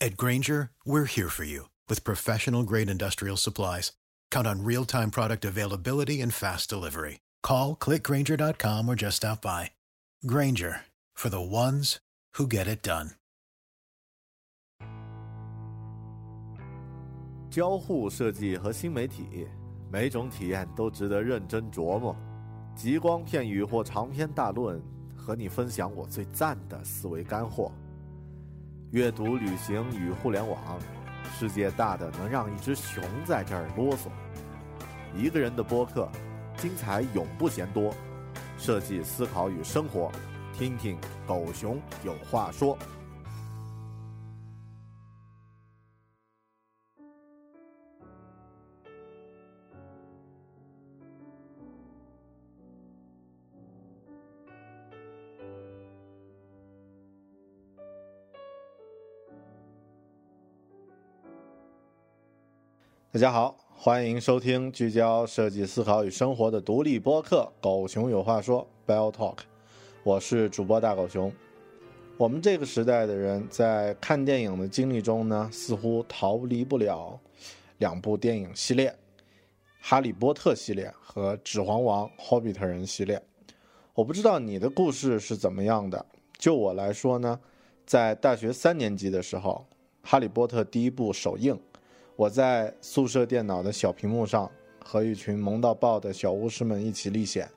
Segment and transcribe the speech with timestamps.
[0.00, 3.92] At Granger, we're here for you with professional grade industrial supplies.
[4.30, 7.20] Count on real time product availability and fast delivery.
[7.42, 9.72] Call clickgranger.com or just stop by.
[10.26, 10.82] Granger
[11.14, 11.98] for the ones
[12.36, 13.10] who get it done.
[17.50, 19.48] 交互设计和新媒体，
[19.90, 22.14] 每种体验都值得认真琢磨。
[22.76, 24.80] 极光片语或长篇大论，
[25.16, 27.72] 和你分享我最赞的思维干货。
[28.91, 30.59] 阅读、旅行与互联网。
[31.37, 34.07] 世界大的能让一只熊在这儿啰嗦。
[35.13, 36.07] 一个人的播客，
[36.55, 37.93] 精彩永不嫌多。
[38.57, 40.11] 设计思考与生活，
[40.53, 40.97] 听听
[41.27, 42.77] 狗熊有话说。
[63.15, 69.37] 大家好，欢迎收听聚焦设计思考与生活的独立播客《狗熊有话说》（Bell Talk）。
[70.03, 71.31] 我是主播大狗熊。
[72.17, 77.17] 我们这个时代的人在看电影的经历中呢，似乎逃离不了
[77.77, 78.89] 两部电影系列：
[79.79, 83.23] 《哈利波特》系列和《指环王》（霍比特人）系列。
[83.93, 86.05] 我不知道你的故事是怎么样的。
[86.37, 87.39] 就我来说呢，
[87.85, 89.65] 在大学三年级的时候，
[90.05, 91.57] 《哈利波特》第一部首映。
[92.15, 94.49] 我在宿舍电脑的小屏幕上
[94.83, 97.49] 和一群萌到爆的小巫师们一起历险。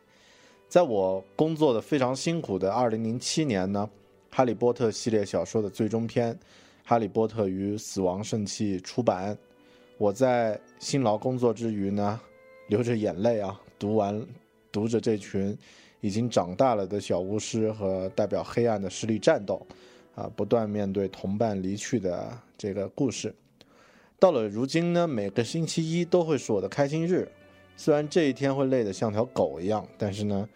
[0.69, 3.89] 在我工作的非常辛苦的2007年呢，
[4.37, 6.35] 《哈利波特》系列小说的最终篇
[6.85, 9.39] 《哈利波特与死亡圣器》出版。
[9.97, 12.21] 我在辛劳工作之余呢，
[12.67, 14.21] 流着眼泪啊，读完
[14.73, 15.57] 读着这群
[16.01, 19.65] 已经长大了的小巫师和代表黑暗的势力战斗，
[20.17, 23.33] 啊，不断面对同伴离去的这个故事。
[24.21, 27.31] 到了如今呢，每个星期一都会是我的开心日。
[27.77, 30.49] 虽然这一天会累得像条狗一样，但是呢，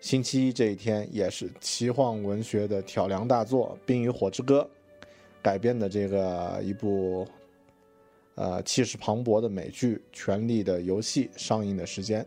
[0.00, 4.68] 星期一这一天也是奇幻文学的挑梁大作《冰与火之歌》
[5.40, 7.24] 改编的这个一部
[8.34, 12.26] 呃气势磅礴的美剧《权力的游戏》上映的时间。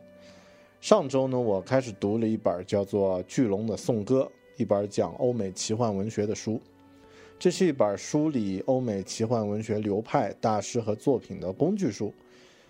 [0.79, 4.31] 上周呢，我开始读了一本叫做《巨龙的颂歌》，
[4.61, 6.61] 一本讲欧美奇幻文学的书。
[7.43, 12.13] 这是一本梳理欧美奇幻文学流派大师和作品的工具书。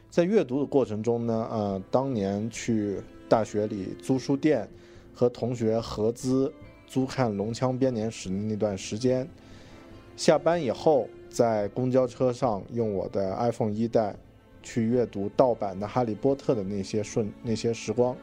[0.09, 4.67] 在阅读的过程中呢，呃，当年去大学里租书店，
[5.13, 6.51] 和同学合资
[6.87, 9.29] 租看《龙枪编年史》的那段时间，
[10.17, 14.15] 下班以后在公交车上用我的 iPhone 一代
[14.63, 18.17] 去阅读盗版的《哈利波特》的那些瞬那些时光，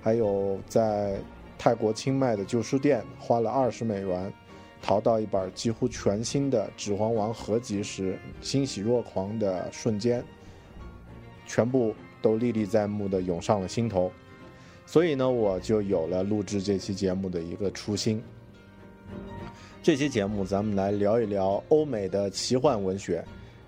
[0.00, 1.18] 还有在
[1.58, 4.32] 泰国清迈的旧书店花了二十美元。
[4.82, 10.22] 淘到一本几乎全新的《指环王》合集时，欣喜若狂的瞬间，
[11.46, 14.10] 全部都历历在目的涌上了心头。
[14.84, 18.20] 所以呢，我就有了录制这期节目的一个初心。
[19.82, 23.24] 这期节目，咱们来聊一聊欧美的奇幻文学，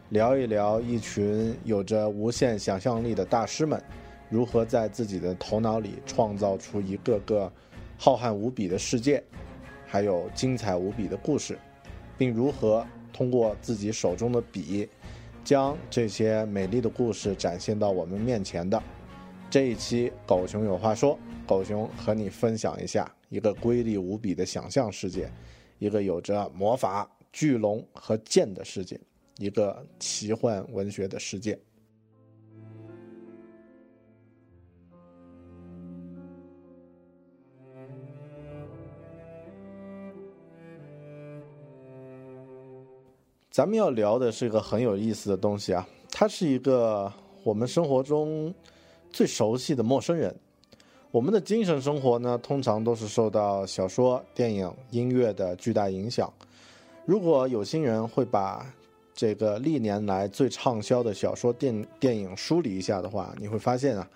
[0.08, 3.80] 聊一聊一群有着无限想象力的大师们，
[4.28, 7.50] 如何在自己的头脑里创造出一个个
[7.96, 9.22] 浩瀚无比的世界。
[9.94, 11.56] 还有精彩无比的故事，
[12.18, 14.88] 并如何通过自己手中的笔，
[15.44, 18.82] 将这些美丽的故事展现到我们面前的。
[19.48, 25.30] 这一期狗熊有话说，狗熊和你分享一下一个瑰丽无比的想象世界，
[25.78, 29.00] 一个有着魔法、巨龙和剑的世界，
[29.38, 31.56] 一个奇幻文学的世界。
[43.54, 47.12] 咱们要聊的是一个很有意思的东西啊，它是一个
[47.44, 48.52] 我们生活中
[49.12, 50.34] 最熟悉的陌生人。
[51.12, 56.28] 我们的精神生活呢，通常都是受到小说、电影、音乐的巨大影响。
[57.06, 58.66] 如果有心人会把
[59.14, 64.10] 这个历年来最畅销的小说、电电影梳理一下的话，你会发现啊，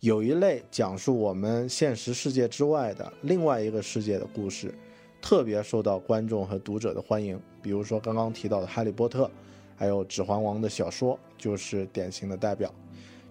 [0.00, 4.74] 有一类讲述我们现实世界之外的另外一个世界的故事。
[5.24, 9.24] 特别受到观众和读者的欢迎，比如说刚刚提到的《哈利波特》，
[9.74, 12.70] 还有《指环王》的小说，就是典型的代表。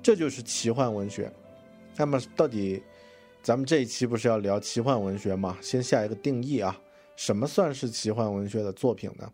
[0.02, 1.32] 这就是奇幻文学。
[1.96, 2.82] 那么，到底
[3.44, 5.56] 咱们这一期不是要聊奇幻文学吗？
[5.62, 6.76] 先下一个定义啊，
[7.16, 9.32] 什么算是奇幻文学的作品呢？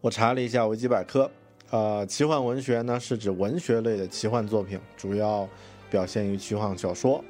[0.00, 1.30] 我查了一下维基百科，
[1.68, 5.46] 呃，奇幻文学呢是指文学类的奇幻作品，主要
[5.90, 7.22] 表现于奇幻小说。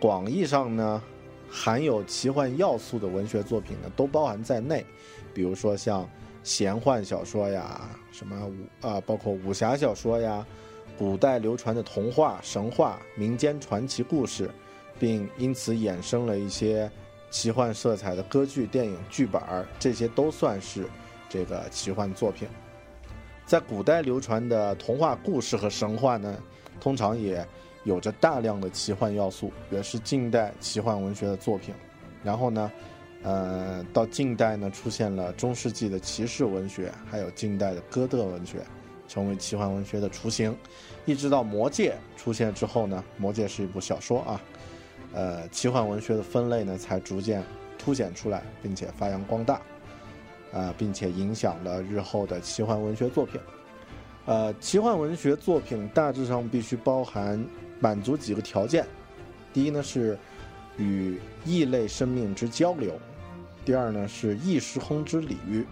[0.00, 1.02] 广义上呢。
[1.50, 4.84] 含有奇幻要素的文学作品呢，都包含在内，
[5.32, 6.08] 比如说像
[6.42, 10.46] 玄幻小说呀，什么武啊，包括武侠小说呀，
[10.98, 14.50] 古代流传的童话、神话、民间传奇故事，
[14.98, 16.90] 并因此衍生了一些
[17.30, 20.86] 奇幻色彩的歌剧、电影剧本儿，这些都算是
[21.28, 22.48] 这个奇幻作品。
[23.44, 26.36] 在古代流传的童话故事和神话呢，
[26.80, 27.46] 通常也。
[27.86, 31.72] 有着大量的奇幻要素，也是近代奇幻文学的作品。
[32.24, 32.72] 然后呢，
[33.22, 38.58] 呃，到近代呢，出现了中世纪的骑士文学，还有近代的哥德文学，
[39.06, 40.52] 成为奇幻文学的雏形。
[41.04, 44.40] 一直到《魔戒》出现之后呢，《魔戒》是一部小说啊，
[45.12, 47.40] 呃，奇幻文学的分类呢才逐渐
[47.78, 49.60] 凸显出来，并且发扬光大，
[50.52, 53.40] 啊，并且影响了日后的奇幻文学作品。
[54.24, 57.46] 呃，奇幻文学作品大致上必须包含。
[57.80, 58.86] 满足几个条件，
[59.52, 60.18] 第一呢是
[60.78, 62.98] 与异类生命之交流，
[63.64, 65.64] 第二呢是异时空之鲤鱼，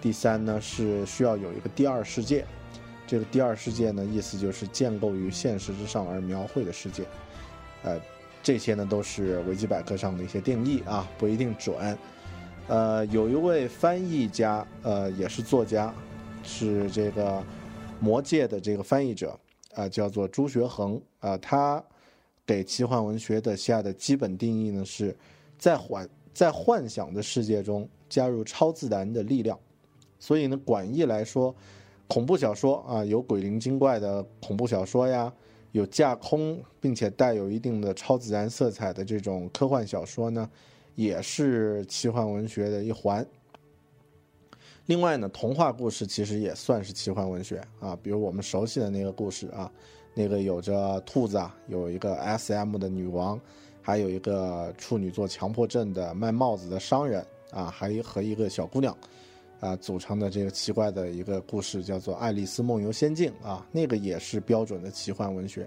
[0.00, 2.44] 第三呢是需要有一个第二世界。
[3.06, 7.04] 这个第二世界呢，意思就是建构于现实之上而描绘的世界。
[7.82, 8.00] 呃，
[8.42, 11.96] 这些呢都是维基百科上的一些定义啊，不一定准。
[12.66, 15.92] 呃，有一位翻译家，呃，也是作家，
[16.42, 17.32] 是这个
[18.00, 19.38] 《魔戒》的这个翻译者。
[19.74, 21.82] 啊，叫做朱学恒啊，他
[22.46, 25.16] 给奇幻文学的下的基本定义呢，是
[25.58, 29.58] 在幻在幻想的世界中加入超自然的力量。
[30.18, 31.54] 所以呢，广义来说，
[32.08, 35.32] 恐怖小说啊，有鬼灵精怪的恐怖小说呀，
[35.72, 40.48] 有架空并且带有一定的超自然色彩的这种科幻小说呢，
[40.94, 43.26] 也是奇幻文学的一环。
[44.86, 49.70] 另外呢，童话故事其实也算是奇幻文学啊，比如我们熟悉的那个故事啊，
[50.12, 53.40] 那个有着兔子啊，有一个 S.M 的女王，
[53.80, 58.94] 还有一个处女座强迫症的卖帽子的商人啊，还和一个小姑娘
[59.58, 65.66] 啊组成的这个奇怪的一个故事，叫做《爱丽丝梦游仙境》啊，那个也是标准的奇幻文学。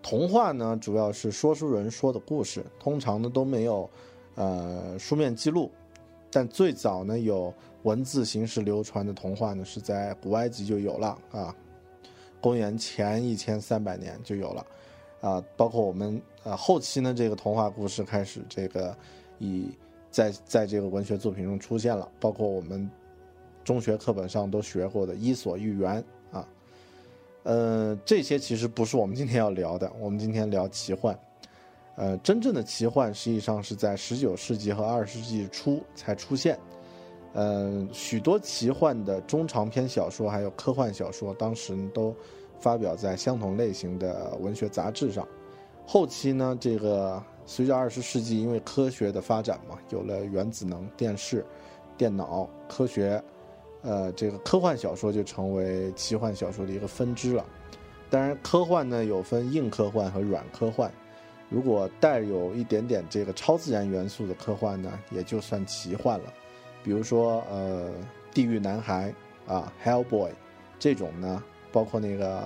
[0.00, 3.88] 童话呢，主要是说书人说的故事，通常呢都没有
[4.36, 5.70] 呃书面记录。
[6.32, 7.52] 但最早呢，有
[7.82, 11.54] 文字形式流传的童话呢，是在古埃及就有了啊，
[12.40, 14.66] 公元前一千三百年就有了，
[15.20, 18.96] 啊，包括我们啊后期呢，这个童话故事开始这个
[19.38, 19.76] 以
[20.10, 22.90] 在在这个文学作品中出现了，包括我们
[23.62, 26.02] 中学课本上都学过的《伊索寓言》
[26.36, 26.48] 啊，
[27.42, 31.18] 呃，这些其实不是我们今天要聊的，我们今天聊奇幻。
[31.94, 36.58] 呃，真正的奇幻实际上是在十九世纪和二十世纪初才出现。
[37.34, 42.14] 呃，许多奇幻的中长篇小说还有科幻小说，当时都
[42.58, 45.26] 发表在相同类型的文学杂志上。
[45.86, 51.44] 后期呢，这个随着二十世纪因为科学的发展嘛，有了原子能、电视、
[51.96, 53.22] 电脑、科学，
[53.82, 57.44] 呃，这个科幻小说就成为奇幻小说的一个分支了。
[58.08, 60.90] 当然，科幻呢有分硬科幻和软科幻。
[61.52, 66.32] 如果带有一点点这个超自然元素的科幻呢，也就算奇幻了。
[66.82, 67.90] 比如说，呃，
[68.32, 69.14] 《地狱男孩》
[69.52, 70.30] 啊，《Hellboy》
[70.78, 72.40] 这种呢，包括那个《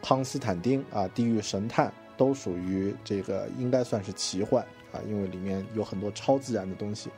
[0.00, 7.10] 康斯坦丁》啊，《地狱神探》都属于这个应该算是奇幻啊，因为里面有很多超自然的东西。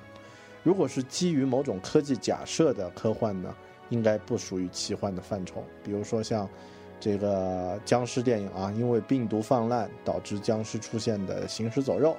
[0.64, 3.54] 如果是基于某种科技假设的科幻呢，
[3.90, 5.64] 应该不属于奇幻的范畴。
[5.84, 6.48] 比如说像。
[7.02, 12.16] 这个僵尸电影啊，因为病毒泛滥导致僵尸出现的行尸走肉，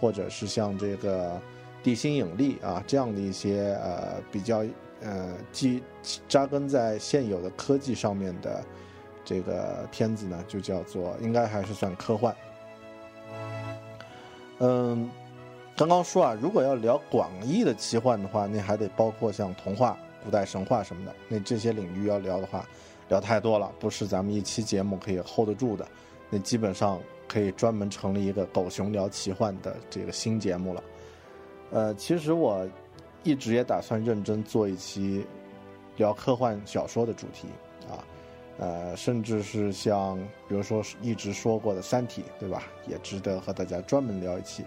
[0.00, 1.40] 或者是像这个
[1.80, 4.64] 地心引力啊这样的一些呃比较
[5.00, 5.80] 呃基
[6.26, 8.64] 扎根在现有的科技上面的
[9.24, 12.34] 这个片子呢，就叫做应该还是算科幻。
[14.58, 15.08] 嗯，
[15.76, 21.14] 刚刚说啊，如果要聊广义的奇幻的话，那还得包括像童话、古代神话什么的。
[21.28, 22.66] 那这些领域要聊的话，
[23.08, 25.86] 聊太多了，不是咱们一期节目可以 hold 得住的。
[26.28, 30.82] 那基本上可以专门成立一个狗熊聊奇幻的这个新节目了。
[31.70, 32.66] 呃，其实我
[33.22, 35.24] 一直也打算认真做一期
[35.96, 37.48] 聊科幻小说的主题
[37.88, 38.02] 啊，
[38.58, 40.16] 呃，甚至是像
[40.48, 42.64] 比如说一直说过的《三体》，对吧？
[42.88, 44.64] 也值得和大家专门聊一期。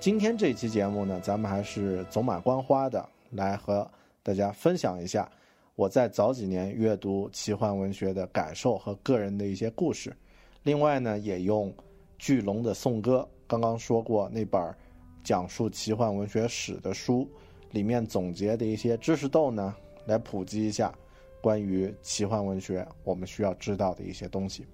[0.00, 3.88] 今天这期节目呢，咱们还是走马观花的来和
[4.22, 5.28] 大家分享一下
[5.78, 10.12] 我在早几年阅读奇幻文学的感受和个人的一些故事。
[10.64, 11.72] 另外呢，也用
[12.18, 14.60] 巨龙的颂歌，刚刚说过那本
[15.22, 17.30] 讲述奇幻文学史的书
[17.70, 19.72] 里面总结的一些知识豆呢，
[20.06, 20.92] 来普及一下
[21.40, 24.66] 关于奇幻文学我们需要知道的一些东西。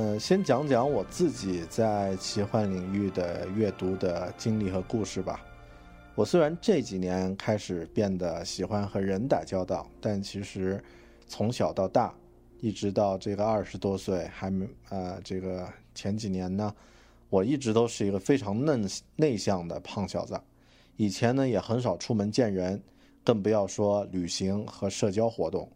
[0.00, 5.44] 呃，先讲讲我自己在奇幻领域的阅读的经历和故事吧。
[6.14, 10.82] 我虽然这几年开始变得喜欢和人打交道，但其实
[11.26, 12.14] 从小到大，
[12.62, 16.74] 一直到这个二十多岁，还没呃这个前几年呢，
[17.28, 20.40] 我一直都是一个非常嫩内向的胖小子。
[20.96, 22.82] 以前呢也很少出门见人，
[23.22, 25.70] 更不要说旅行和社交活动。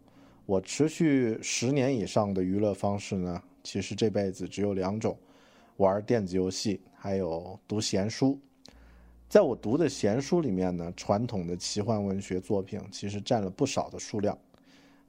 [0.47, 3.39] 我持续十年以上的娱乐方式呢。
[3.65, 5.17] 其实这辈子只有两种，
[5.77, 8.39] 玩电子游戏，还有读闲书。
[9.27, 14.37] 在我读的闲书里面呢，传统的奇幻文学作品其实占了不少的数量。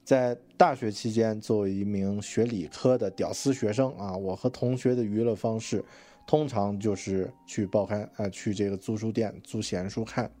[0.03, 5.85] 在大学期间，作为一名学理科的屌丝学生啊，我和同学的娱乐方式，
[6.25, 10.31] 通常就是去报刊啊，去这个租书店租闲书看。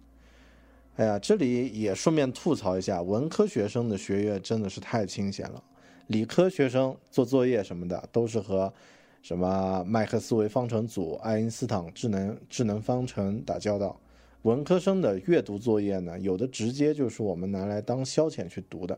[0.95, 5.63] 哎呀，这里也顺便吐槽一下，文科学生的学业真的是太清闲了。
[6.07, 8.73] 理科学生做作业什么的，都是和
[9.21, 13.99] 什么麦克斯韦方程组、爱因斯坦智能智能方程打交道。
[14.43, 18.97] 文科生的阅读作业呢，有的直接就是我们拿来当消遣去读的。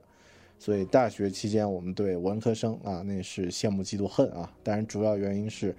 [0.60, 4.52] 所以大学期间，我们对文科生啊，那是羡慕嫉妒恨啊。
[4.62, 5.76] 当然，主要原因是，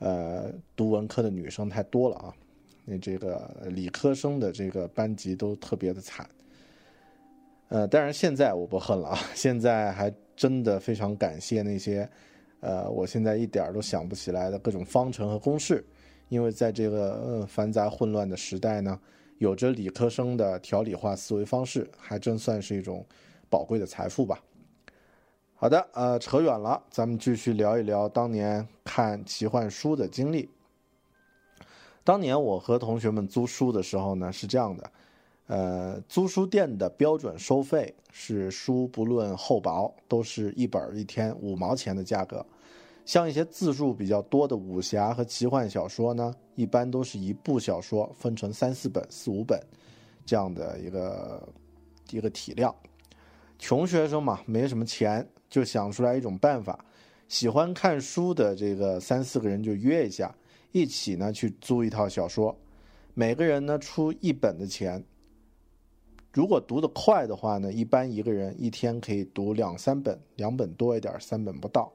[0.00, 2.34] 呃，读文科的女生太多了啊。
[2.84, 6.28] 那这个理科生的这个班级都特别的惨。
[7.68, 10.12] 呃，当然现在我不恨了啊，现在还。
[10.42, 12.08] 真的非常感谢那些，
[12.58, 15.84] 呃，我现在一点都想不起来的各种方程和公式，
[16.28, 18.98] 因为在这个呃繁杂混乱的时代呢，
[19.38, 23.06] 有着理科生的条理化思维方式，还真算是一种
[23.48, 24.42] 宝贵的财富吧。
[25.54, 30.50] 好的，呃，扯远了，咱们继续聊一聊当年看奇幻书的经历。
[32.02, 34.90] 当年我和同学们租书的时候呢，是这样的。
[35.48, 42.44] 呃，租书店的标准收费是书不论厚薄，都是一本一天五毛钱的价格。
[43.04, 49.60] 像一些字数比较多的武侠和奇幻小说呢，一般都是一部小说分成三四本、四五本
[50.24, 51.48] 这样的一个
[52.10, 52.74] 一个体量。
[53.58, 56.84] 穷学生嘛，没什么钱，就想出来一种办法：
[57.26, 60.32] 喜欢看书的这个三四个人就约一下，
[60.70, 62.56] 一起呢去租一套小说，
[63.12, 65.04] 每个人呢出一本的钱。
[66.32, 71.92] 如果读得快的话呢，一般一个人一天可以读两三本，两本多一点，三本不到。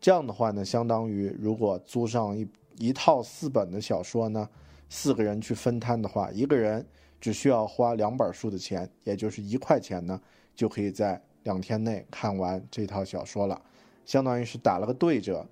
[0.00, 2.46] 这样的话呢，相当于如果租上一
[2.78, 4.48] 一套四本的小说呢，
[4.88, 6.86] 四个人去分摊的话，一个人
[7.20, 10.20] 只需要花两本书的钱，也就是一块钱呢，
[10.54, 13.60] 就可以在两天内看完这套小说了，
[14.06, 15.44] 相当于是打了个对折。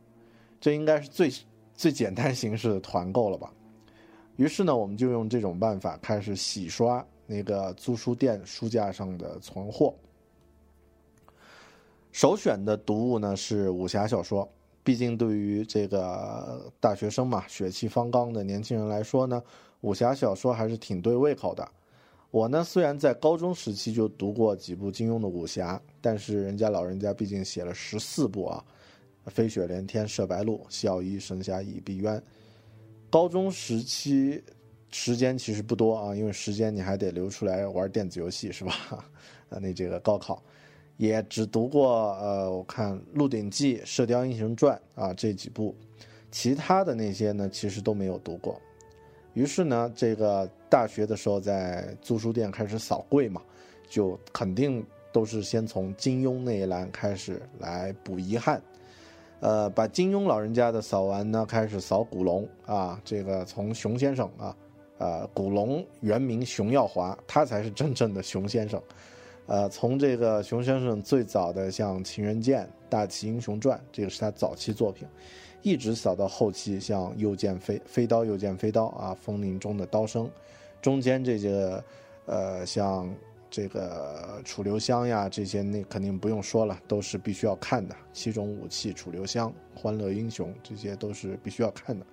[0.60, 1.28] 这应该是最
[1.74, 3.52] 最简单形式的团购了吧？
[4.36, 7.04] 于是呢，我们就用这种办法开始洗刷。
[7.30, 9.94] 那个租书店书架上的存货，
[12.10, 14.50] 首选的读物呢是武侠小说。
[14.82, 19.40] 毕竟对于这个大学生嘛，血气方刚的年轻人来说呢，
[19.82, 21.64] 武侠小说还是挺对胃口的。
[22.32, 28.64] 我呢虽然在高中时期就读过几部金庸的武侠，但是人家老人家毕竟写了十四部啊，
[29.30, 32.16] 《飞雪连天射白鹿》《笑倚神侠倚碧鸳》。
[33.08, 34.42] 高中时期。
[34.92, 38.72] 时间其实不多啊，因为时间你还得留出来玩电子游戏，是吧？
[38.90, 39.04] 啊，
[39.60, 40.42] 那这个高考
[40.96, 45.74] 也只读过呃，我看《鹿鼎记》《射雕英雄传》啊这几部，
[46.30, 48.60] 其他的那些呢，其实都没有读过。
[49.34, 53.40] 于是呢，这个大学的时候在租书店开始扫柜嘛，
[53.88, 58.60] 就肯定都是先从金庸那一栏开始来补遗憾。
[59.38, 64.54] 呃，把金庸老人家的扫完呢，开始扫古龙啊，这个从熊先生啊。
[65.00, 68.80] 呃，古龙原名熊耀华，他才是真正的熊先生。
[69.46, 75.08] 呃，从这个熊先生最早的像《情人剑》《大旗英雄传》，这个是他早期作品，
[75.62, 80.26] 一直扫到后期，像《又见飞飞刀又见飞刀》啊，《风铃中的刀声》，
[80.82, 81.82] 中间这些，
[82.26, 83.10] 呃，像
[83.48, 87.96] 这个《楚留香》呀，这些那肯定不用说了，都是必须要看的。
[88.12, 89.48] 七种武器，《楚留香》
[89.80, 92.04] 《欢乐英雄》，这些都是必须要看的。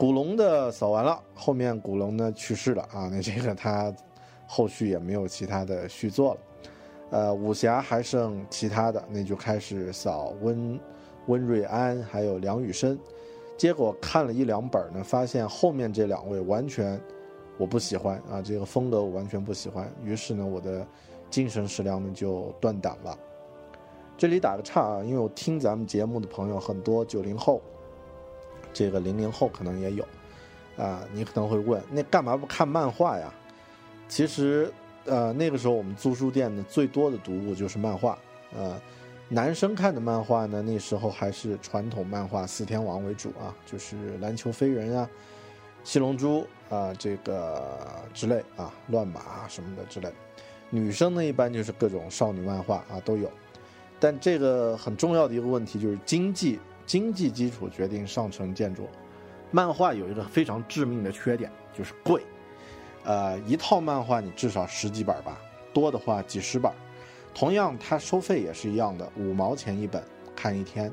[0.00, 3.94] 古龙的扫完了，后面古龙呢去世了啊，那这个他。
[4.52, 6.40] 后续也没有其他的续作了，
[7.10, 10.80] 呃，武侠还剩其他的，那就开始扫温
[11.26, 12.98] 温瑞安还有梁羽生，
[13.56, 17.00] 结果看了一两本呢，发现后面这两位完全
[17.58, 20.84] 我不喜欢啊，这个风格我完全不喜欢，于是呢，我的
[21.30, 23.16] 精神食粮呢就断档了。
[24.18, 27.62] 这里打个岔啊，因为我听咱们节目的朋友很多九零后，
[28.72, 30.04] 这个零零后可能也有，
[30.76, 33.32] 啊，你可能会问，那干嘛不看漫画呀？
[34.08, 34.72] 其实，
[35.04, 38.18] 呃，那个时候我们租书店的，最多的读物就是漫画。
[38.52, 38.80] 呃，
[39.28, 45.08] 男生看的漫画呢，那时候还是传统漫画四天王为主啊，就是篮球飞人啊、
[45.84, 47.78] 七龙珠啊，这个
[48.12, 50.08] 之类啊，乱马什么的之类。
[50.68, 53.30] 女生呢，一般就是各种少女漫画啊都有。
[54.00, 56.58] 但这个很重要的一个问题就是经济，
[56.90, 58.88] 经济基础决定上层建筑。
[59.52, 62.20] 漫画有一个非常致命的缺点，就是贵。
[63.04, 65.40] 呃，一套漫画你至少十几本吧，
[65.72, 66.72] 多的话几十本。
[67.32, 70.02] 同样，它收费也是一样的，五毛钱一本，
[70.34, 70.92] 看一天。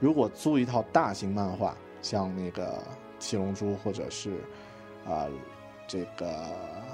[0.00, 2.68] 如果租一套大型漫画，像那个
[3.18, 4.38] 《七龙珠》或者是
[5.06, 5.26] 啊
[5.86, 6.30] 这个《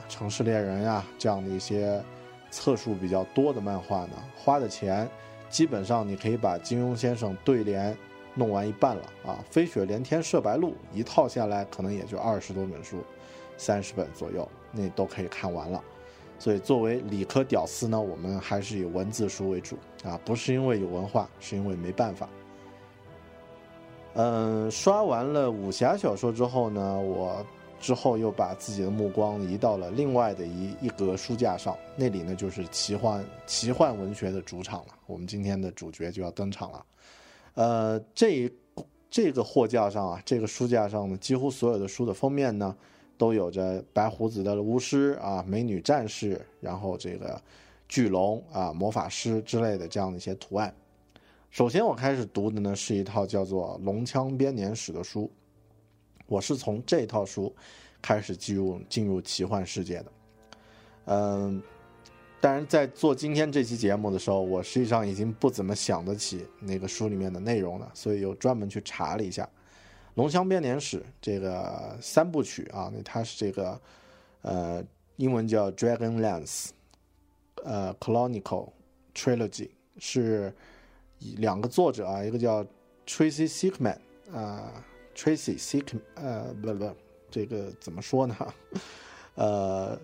[0.09, 2.03] 城市猎人》呀这样的一些
[2.51, 5.09] 册数比较多的漫画呢，花的钱
[5.49, 7.97] 基本上你可以把金庸先生对联
[8.35, 12.99] 弄完一半了啊，《飞雪连天射白鹿》一套下来可能也就二十多本书。
[13.59, 15.81] 三十本左右，那都可以看完了。
[16.37, 22.29] 所以作为理科屌丝呢，我们还是以文字书为主啊，不是因为有文化，是因为没办法。
[24.15, 27.47] 嗯，刷完了武侠小说之后呢，我
[27.79, 34.95] 之后又把自己的目光移到了另外的一一格书架上，那里呢就是奇幻奇幻文学的主场了。
[35.07, 36.85] 我们今天的主角就要登场了。
[37.55, 38.51] 呃，这
[39.11, 42.77] 这个货架上啊，这个书架上呢，几乎所有的书的封面呢。
[43.19, 47.41] 都有着白胡子的巫师啊，美女战士，然后这个
[47.87, 50.75] 巨龙啊，魔法师之类的这样的一些图案。
[51.49, 55.31] 首先我开始读的呢是一套叫做《龙枪编年史》的书，
[56.27, 57.55] 我是从这套书
[58.01, 60.07] 开始进入进入奇幻世界的。
[61.05, 61.63] 嗯，
[62.43, 69.45] 当然在做今天这期节目的时候，我实际上已经不怎么想得起那个书里面的内容了，所以又专门去查了一下。
[70.15, 73.81] 《龙乡编年史》这个三部曲啊，那它是这个，
[74.41, 74.85] 呃，
[75.19, 76.67] 英文叫《Dragonlance》，
[77.63, 78.71] 呃，《Chronicle
[79.15, 79.69] Trilogy》
[80.01, 80.53] 是
[81.37, 82.65] 两个作者啊，一个叫
[83.07, 83.99] Tracy Sickman
[84.35, 86.91] 啊，Tracy Sick，呃，不不，
[87.31, 88.37] 这个怎么说呢？
[89.37, 89.97] 呃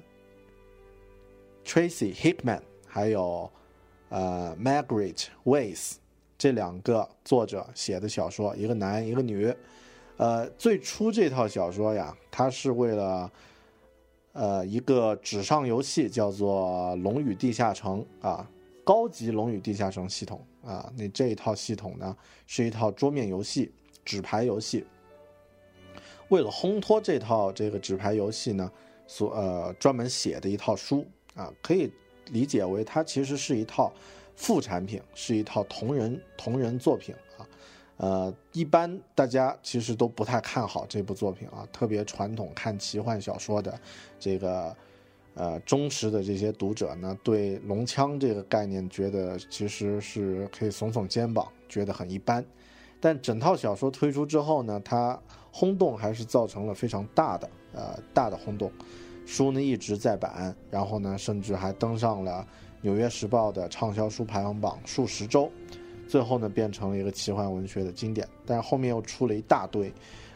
[1.68, 3.50] ，Tracy Hickman，还有
[4.08, 5.96] 呃，Margaret Weis
[6.38, 9.54] 这两个作者写的小说，一个男，一个女。
[10.16, 13.30] 呃，最初这套小说呀，它是为了，
[14.32, 18.50] 呃，一个纸上游戏叫做《龙与地下城》啊，
[18.82, 23.70] 高级《龙与地下城》系统啊，那这一套系统呢，是一套桌面游戏、
[24.04, 24.84] 纸牌游戏。
[26.30, 28.72] 为了烘托这套这个纸牌游戏呢，
[29.06, 31.06] 所呃专门写的一套书
[31.38, 31.90] 啊，可以
[32.32, 33.92] 理解为它其实是一套
[34.34, 37.46] 副产品，是一套同人同人作品啊。
[37.98, 43.80] 呃，一般大家其实都不太看好这部作品啊，特别传统看奇幻小说的
[44.20, 44.76] 这个
[45.34, 52.44] 呃忠实的这些读者呢，对龙枪这个概念觉得其实是可以耸耸肩膀，觉得很一般。
[53.00, 55.20] 但整套小说推出之后呢，它
[55.50, 58.70] 轰动还是造成了非常大的呃大的轰动，
[59.28, 62.42] 书呢一直在版，然后呢甚至还登上了
[62.80, 65.52] 《纽约时报》的畅销书排行榜数十周。
[66.08, 69.92] 最后呢，变成了一个奇幻文学的经典，但是后面又出了一大堆，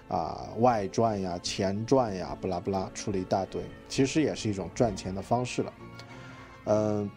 [0.09, 5.73] 啊，外传呀、前传呀，不拉不拉，出了一大堆，其实也是一种赚钱的方式了。
[6.67, 7.11] 嗯，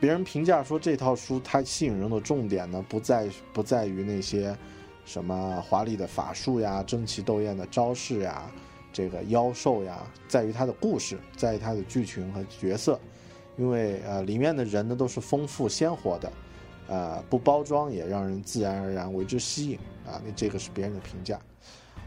[0.00, 4.56] 别人评价说这套书它吸引人的重点呢，不在不在于那些
[5.04, 8.50] 什么华丽的法术呀、争奇斗艳的招式呀、
[8.92, 13.00] 这个妖兽呀，在于它的故事，在于它的剧情和角色，
[13.56, 16.32] 因为呃，里面的人呢都是丰富鲜活的。
[16.88, 20.20] 呃，不包装也让人自然而然为之吸引啊！
[20.26, 21.40] 那这个是别人的评价。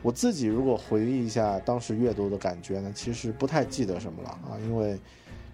[0.03, 4.99] 我自己如果回忆一下当时阅读的感觉呢，其实不太记得什么了啊，因为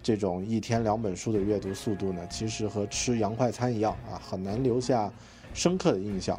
[0.02, 5.10] 这种一天两本书的阅读速度呢，其实和吃洋快餐一样啊，很难留下
[5.54, 6.38] 深刻的印象。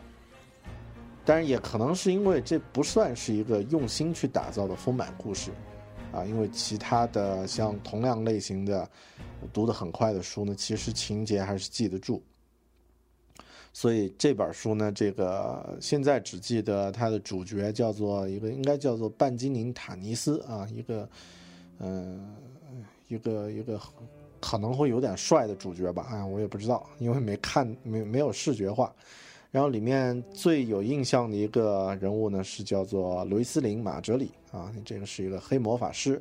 [1.25, 5.51] 但是也可能是因为这不算是一个用心去打造的丰满故事，
[6.11, 8.89] 啊，因为其他的像同样类型的
[9.53, 12.21] 读得很快的书呢，其实情节还是记得住。
[13.71, 21.09] 所以这本书呢，这个现在只记得它的主角叫做一个应该叫做半精灵塔尼斯啊，一个
[21.79, 22.35] 嗯，
[23.07, 23.79] 一个一个
[24.39, 28.93] 可能会有点帅的主角吧，啊，我也不知道，因为没看没没有视觉化。
[29.53, 36.19] 然后里面最有印象的一个人物呢，是叫做雷斯林马哲里啊，这个是一个黑魔法师，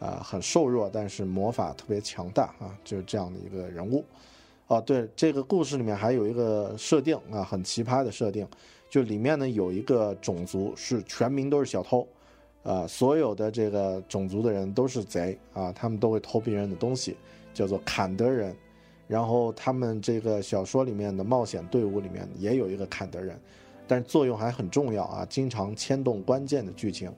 [0.00, 4.04] 啊，很瘦弱，但是魔法特别强大啊，就是这样的一个人物。
[4.66, 8.44] 哦，对，这个故事里面还有一个设定啊，很奇葩的设定，
[8.90, 12.04] 就里面呢有一个种族是全民都是小偷，
[12.64, 17.16] 啊，所有的这个种族的人都是贼啊，他们都会偷别人的东西，
[17.54, 18.56] 叫做坎德人。
[19.06, 23.38] 然后他们这个小说里面的冒险队伍里面也有一个坎德人，
[23.86, 27.12] 但是作用还很重要啊，经常牵动关键的剧情。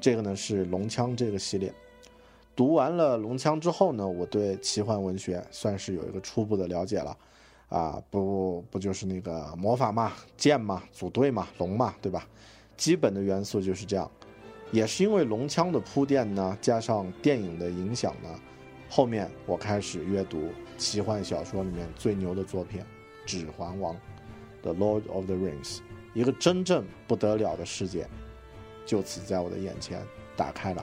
[0.00, 1.72] 这个呢是龙枪这个系列。
[2.54, 7.16] 读完了龙枪之后呢，我对奇幻文学算是有一个初步的了解了。
[7.70, 12.26] 啊，不不就是那个魔法嘛，剑嘛，组队嘛，龙嘛，对吧？
[12.76, 14.10] 基本的元素就是这样。
[14.72, 18.28] 也是因为龙枪的铺垫呢，加上电影的影响呢。
[18.88, 20.48] 后面我开始阅读
[20.80, 22.80] 奇幻小说里面最牛的作品
[23.26, 23.94] 《指环王》
[24.62, 25.80] ，The Lord of the Rings，
[26.14, 28.08] 一个真正不得了的世界，
[28.86, 30.02] 就此在我的眼前
[30.34, 30.82] 打开了。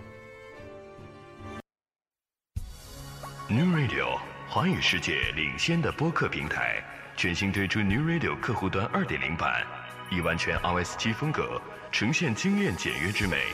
[3.49, 6.83] New Radio 华语世界领先的播客平台，
[7.15, 9.65] 全新推出 New Radio 客户端2.0版，
[10.11, 11.59] 以完全 iOS 七风格
[11.91, 13.47] 呈现精炼简约之美，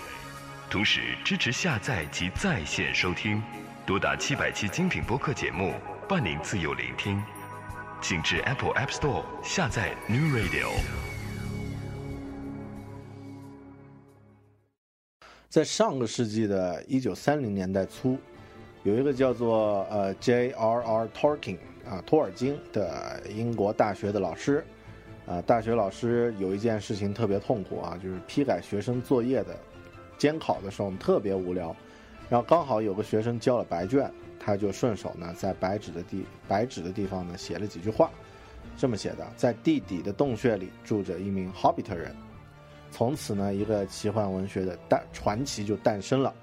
[0.69, 3.41] 同时支持下载及在线收听。
[3.86, 5.73] 多达七百期精品播客节目，
[6.07, 7.21] 伴您自由聆听。
[8.01, 10.67] 请至 Apple App Store 下载 New Radio。
[15.47, 18.17] 在上个世纪的一九三零年代初，
[18.83, 21.07] 有一个叫做呃 J.R.R.
[21.15, 21.57] Tolkien
[21.89, 24.65] 啊托尔金的英国大学的老师，
[25.25, 29.55] 啊大学老师有一件事情特别痛苦啊，就是批改学生作业的
[30.17, 31.73] 监考的时候特别无聊。
[32.29, 34.11] 然后刚好有个学生交了白卷，
[34.43, 38.10] 他就顺手呢在白纸的地白纸的地方呢写了几句话，
[38.77, 42.15] 这么写的：在地底的洞穴里住着一名 Hobbit 人。
[42.91, 46.34] 从此呢，一个奇幻文学的诞传奇就诞生了。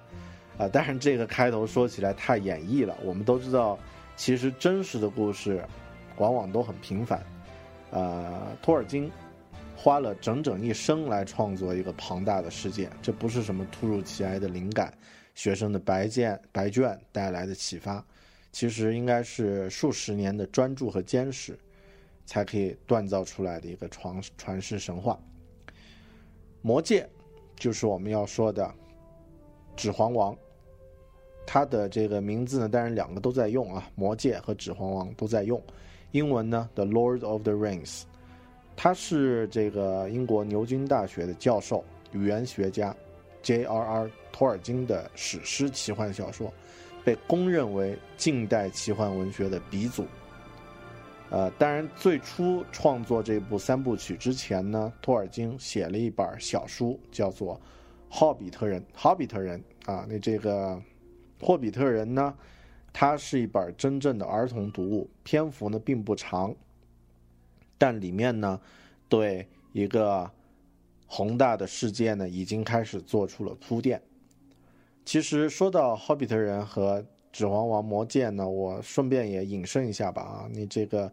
[0.58, 2.96] 啊，但是这个开头说起来太演绎了。
[3.04, 3.78] 我们都知道，
[4.16, 5.64] 其实真实的故事
[6.18, 7.24] 往往都很平凡。
[7.90, 9.10] 呃，托尔金
[9.76, 14.92] 花了整整一生来创作一个庞大的世界，这不是什么突如其来的灵感。
[15.40, 18.04] 学生的白卷白卷带来的启发，
[18.52, 21.58] 其实应该是数十年的专注和坚持，
[22.26, 25.18] 才可以锻造出来的一个传传世神话。
[26.60, 27.08] 魔戒
[27.56, 28.62] 就是我们要说的
[29.74, 30.34] 《指环王》，
[31.46, 35.58] 它的这个名字呢，当然两个都在用啊，《魔戒》和《指环王》都在用。
[36.10, 38.00] 英文呢，《The Lord of the Rings》，
[38.76, 42.94] 他是这个英国牛津大学的教授、语言学家。
[43.42, 44.10] J.R.R.
[44.32, 46.52] 托尔金的史诗奇幻小说，
[47.04, 50.06] 被公认为近代奇幻文学的鼻祖。
[51.30, 57.54] 呃，当然，最初创作这部三部曲之前呢，托尔金写了一本小书，叫做
[58.08, 58.80] 《霍比特人》。
[58.94, 60.80] 霍比特人啊，那这个
[61.40, 62.34] 霍比特人呢，
[62.92, 66.54] 它是一本真正的儿童读物，篇幅呢并不长，
[67.78, 68.60] 但里面呢，
[69.08, 70.30] 对一个。
[71.12, 74.00] 宏大的世界呢，已经开始做出了铺垫。
[75.04, 81.12] 其实说到《霍比特人》和《指环王》《魔戒》呢，我顺便也引申一下吧啊，你这个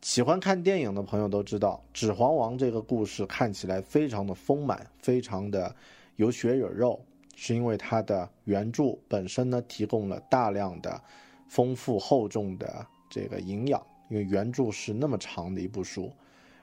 [0.00, 5.76] 喜欢看电影的朋友都知道，《指环王》这个故事看起来非常的丰满，非常的
[6.16, 6.98] 有血有肉，
[7.36, 10.98] 是因为它的原著本身呢提供了大量的
[11.46, 16.10] 丰富厚重的这个营养，因为原著是那么长的一部书，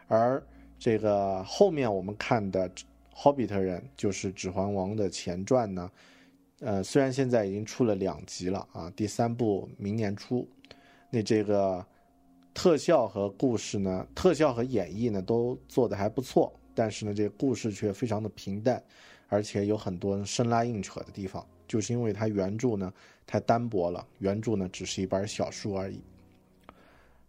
[0.08, 0.42] 而。
[0.80, 2.70] 这个后面我们看的
[3.12, 5.92] 《霍比特人》就是《指环王》的前传呢，
[6.60, 10.48] 呃，虽然现在已经出了两集了啊，第三部明年出，
[11.10, 11.84] 那这个
[12.54, 18.82] 特效和故事呢，特效和演绎呢都做的还不错，但是呢，这个故事却非常的平淡，
[19.30, 22.94] 而且有很多生拉硬扯的地方，就是因为它原著呢
[23.26, 26.00] 太单薄了，原著呢只是一本小书而已。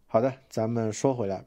[0.06, 1.42] 好的，咱们说回来。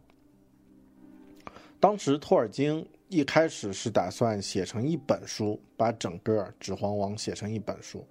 [1.81, 8.05] 当时托尔金一开始是打算写成一本书，把整个《指环王》写成一本书，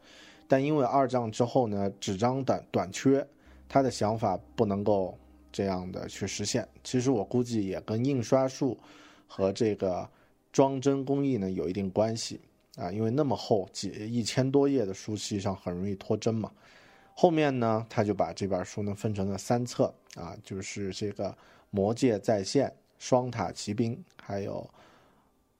[0.49, 3.25] 但因为二战之后呢，纸张短短缺，
[3.69, 5.17] 他的想法不能够
[5.53, 6.67] 这样的去实现。
[6.83, 8.77] 其实我估计也跟印刷术
[9.29, 10.07] 和这个
[10.53, 12.41] 装帧工艺呢有一定关系
[12.75, 16.51] 啊，因为那么厚几一千多页的书，实际上很容易脱帧嘛。
[17.15, 21.29] 后面呢，他就把这本书呢分成了三册啊，就是这个
[21.71, 22.67] 《魔戒再现》
[23.01, 24.63] 《双塔奇兵》还有《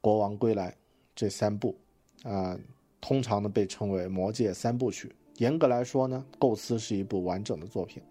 [0.03, 0.71] 国王归来》
[1.17, 1.75] 这三部
[2.23, 2.57] 啊，
[3.01, 5.09] 通常呢被称为《魔戒三部曲》。
[5.39, 8.03] 严格来说呢，构思是一部完整的作品。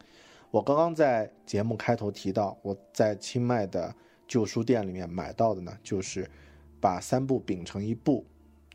[0.49, 3.93] 我刚刚在节目开头提到，我在清迈的
[4.27, 6.27] 旧书店里面买到的呢，就是
[6.81, 8.25] 把三部并成一部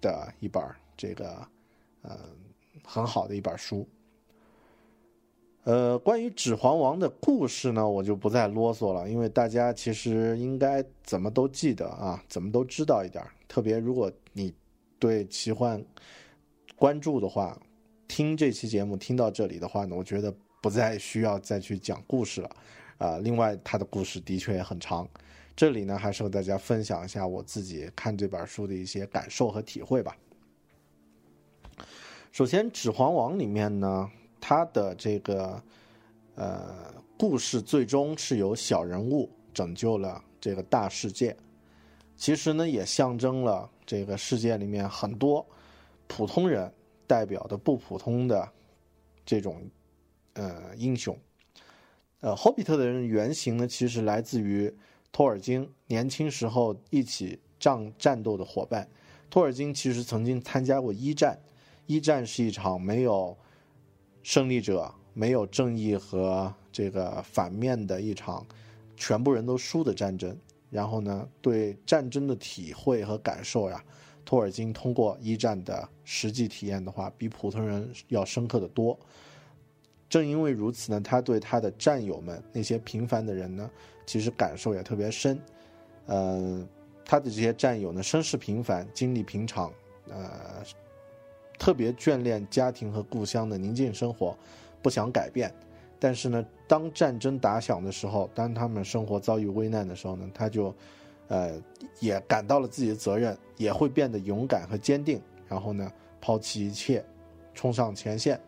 [0.00, 0.62] 的一本
[0.96, 1.48] 这个
[2.02, 2.16] 呃
[2.84, 3.84] 很好的一本书。
[5.64, 13.24] 呃，关于《指环王》的故事呢，我就不再啰嗦了，因为大家其实应该怎么都记得啊，怎么都知道一点。
[13.48, 14.52] 特别如果你
[14.98, 15.82] 对奇幻
[16.76, 17.58] 关注的话，
[18.06, 22.50] 听这期节目听到这里的话呢，我觉得不再需要再去讲故事了。
[22.98, 25.08] 啊，另外它的故事的确也很长，
[25.56, 30.14] 这里呢还是和大家分享一下我自己看这本书的一些感受和体会吧。
[32.32, 34.10] 首先，《指环王》里面呢。
[34.46, 35.62] 他的这个
[36.34, 41.34] 呃故事最终是由小人物拯救了这个大世界，
[42.14, 45.46] 其实呢也象征了这个世界里面很多
[46.06, 46.70] 普通人
[47.06, 48.46] 代表的不普通的
[49.24, 49.66] 这种
[50.34, 51.18] 呃英雄。
[52.20, 54.70] 呃，霍比特的人原型呢其实来自于
[55.10, 58.86] 托尔金年轻时候一起战战斗的伙伴。
[59.30, 61.40] 托尔金其实曾经参加过一战，
[61.86, 63.34] 一战是一场没有。
[64.24, 68.44] 胜利者没有正义和这个反面的一场，
[68.96, 70.36] 全部人都输的战争。
[70.70, 73.84] 然后呢，对战争的体会和感受呀，
[74.24, 78.98] 托尔金通过一战的实际体验的话，比普通人要深刻的多。
[80.08, 83.70] 正因为如此呢，他对他的战友们那些平凡的人呢，
[84.06, 85.38] 其实感受也特别深。
[86.06, 86.66] 呃，
[87.04, 89.70] 他的这些战友呢，身世平凡，经历平常，
[90.08, 90.64] 呃。
[91.58, 94.36] 特别眷恋家庭和故乡的宁静生活，
[94.82, 95.52] 不想改变。
[95.98, 100.74] 但是呢，当战争打响的时候，当他们生活遭遇危难的时候呢，他就，
[101.28, 101.58] 呃，
[102.00, 105.20] 也感到了自己的责任，也会变得勇敢和坚定。
[105.48, 105.90] 然后呢，
[106.20, 107.02] 抛弃一切，
[107.54, 108.38] 冲上前线。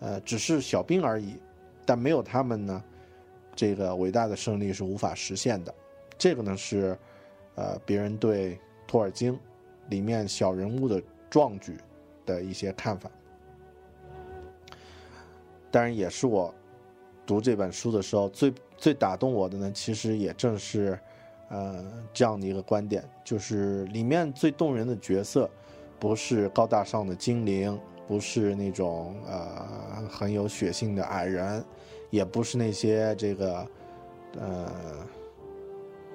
[0.00, 1.36] 呃，只是小兵而已，
[1.84, 2.82] 但没有他们呢，
[3.54, 5.74] 这个伟大的胜利是无法实现的。
[6.16, 6.98] 这个呢是，
[7.54, 9.38] 呃，别人对托尔金
[9.88, 11.76] 里面小人物的壮举。
[12.28, 13.10] 的一些看法，
[15.70, 16.54] 当然也是我
[17.26, 19.72] 读这本书的时候最最打动我的呢。
[19.72, 20.98] 其实也正是，
[21.48, 25.48] 呃，这样的一个观点，就是里面最动人的角色，
[25.98, 31.64] 不是高大上的精灵，不是那种呃很有血性的矮人，
[32.10, 33.66] 也不是那些这个
[34.38, 34.70] 呃，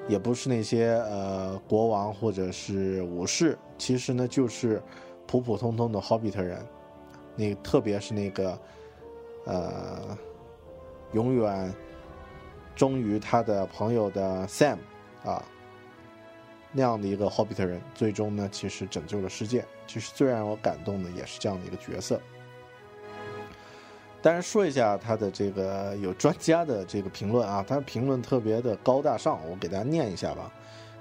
[0.07, 4.79] 也不是那些呃国王或者是武士，其实呢就是。
[5.27, 6.65] 普普通通的霍比特人，
[7.35, 8.59] 那特别是那个，
[9.45, 10.17] 呃，
[11.13, 11.73] 永远
[12.75, 14.77] 忠于他的朋友的 Sam
[15.23, 15.43] 啊，
[16.71, 19.65] 那样的一个霍比特人，最终呢，其实拯救了世界。
[19.85, 22.19] 其实最让我感动的也是这样的一个角色。
[24.21, 30.51] 当然说一下他的这个有专家的这个评论啊，他评论特别的高大上，我给大家念一下吧。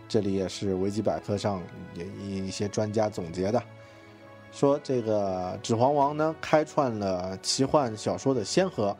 [0.08, 1.62] 这里也是维基百科上
[2.18, 3.62] 一一些专家总结的。
[4.52, 8.94] 说这个《指环王》呢，开创了奇幻小说的先河，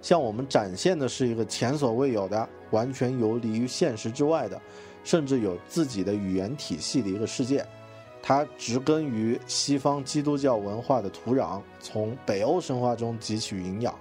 [0.00, 4.60] 向我们展现的是一个前所未有的、完全游离于现实之外的，
[5.04, 7.64] 甚至有自己的语言体系的一个世界。
[8.22, 13.94] 它植根于西方基督教文化的土壤，从北欧神话中汲取营养，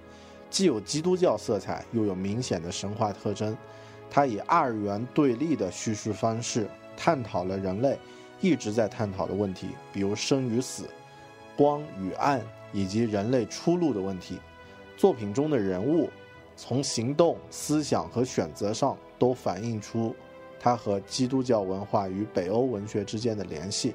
[0.49, 3.55] 既有基督教色彩，又有明显的神话特征。
[4.09, 7.99] 它以二元对立的叙述方式，探讨了人类。
[8.43, 10.89] 一直在探讨的问题，比如生与死、
[11.56, 12.41] 光与暗
[12.73, 14.38] 以及人类出路的问题。
[14.97, 16.10] 作品中的人物，
[16.58, 20.13] 从行动、思想和选择上都反映出
[20.60, 23.91] 他和基督教文化与北欧文学之间的联系。《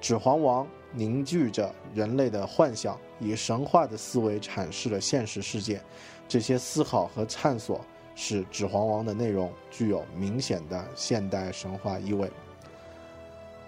[0.00, 5.78] 指环王》凝聚着人类的幻想，以神话的思维阐释了现实世界。
[6.26, 12.30] 这些思考和探索使《指环王》的内容具有明显的现代神话意味。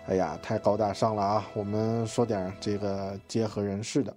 [0.08, 1.50] 哎呀，太高大上了啊！
[1.52, 4.16] 我们说点这个结合人事的。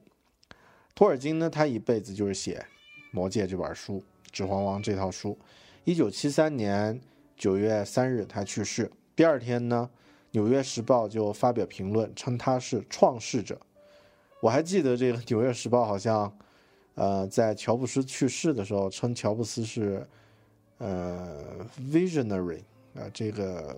[0.94, 2.64] 托尔金呢，他一辈子就是写
[3.10, 3.98] 《魔戒》这本书，
[4.32, 5.36] 《指环王》这套书。
[5.86, 7.02] 一九七三年
[7.36, 8.92] 九月三日，他去世。
[9.16, 9.90] 第二天呢，
[10.30, 13.60] 《纽约时报》就发表评论，称他是创世者。
[14.42, 16.32] 我还记得这个《纽约时报》好像，
[16.94, 20.08] 呃，在乔布斯去世的时候，称乔布斯是
[20.78, 22.62] 呃 visionary
[22.94, 23.76] 啊，这个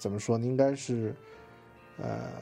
[0.00, 0.46] 怎么说呢？
[0.46, 1.14] 应该是
[1.98, 2.32] 呃，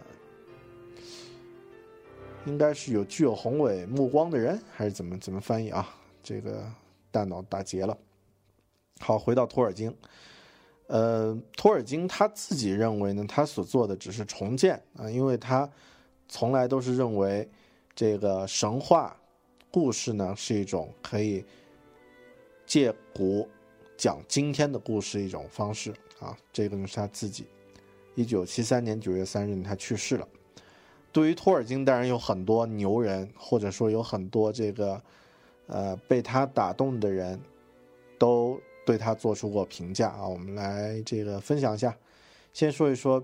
[2.47, 5.93] 应该是有具有宏伟目光的人，还是怎么怎么翻译啊？
[6.23, 6.65] 这个
[7.11, 7.99] 大脑打结了。
[9.01, 9.93] 好，回到托尔金。
[10.87, 15.69] 呃，托尔金他自己认为呢，他所做的只是重建啊，因为他
[16.29, 17.51] 从来都是认为
[17.93, 19.17] 这个神话
[19.73, 21.45] 故事呢是一种可以
[22.65, 23.49] 借古
[23.97, 26.37] 讲今天的故事一种方式啊。
[26.53, 27.47] 这个呢是他自己。
[28.15, 30.27] 一九七三年九月三日他去世了。
[31.13, 35.03] 对于托尔金，当然有很多牛人，或者说有很多这个
[35.67, 37.41] 呃被他打动的人
[38.19, 38.61] 都。
[38.87, 41.95] 对他做出过评价啊，我们来这个分享一下。
[42.55, 43.23] 先说一说，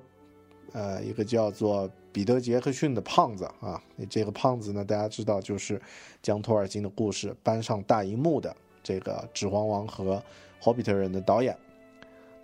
[0.75, 5.81] 呃，一个叫做彼得·杰克逊的胖子啊，这个胖子呢，大家知道就是
[6.21, 10.17] 将托尔金的故事搬上大荧幕的这个《指环王》和
[10.61, 11.57] 《霍比特人》的导演。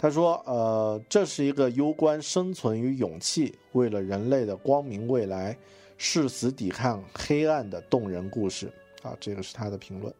[0.02, 5.54] 他说，呃，这是一个攸关生存与勇气，为了人类的光明未来
[5.98, 10.10] 誓死抵抗黑暗的动人故事啊，这个是他的评论。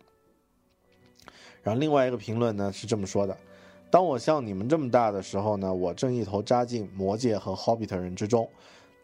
[1.62, 3.34] 然后另外一个评论呢是这么说的：
[3.90, 8.46] 当我像你们这么大的时候呢，我正一头扎进魔界和 Hobbit 人之中，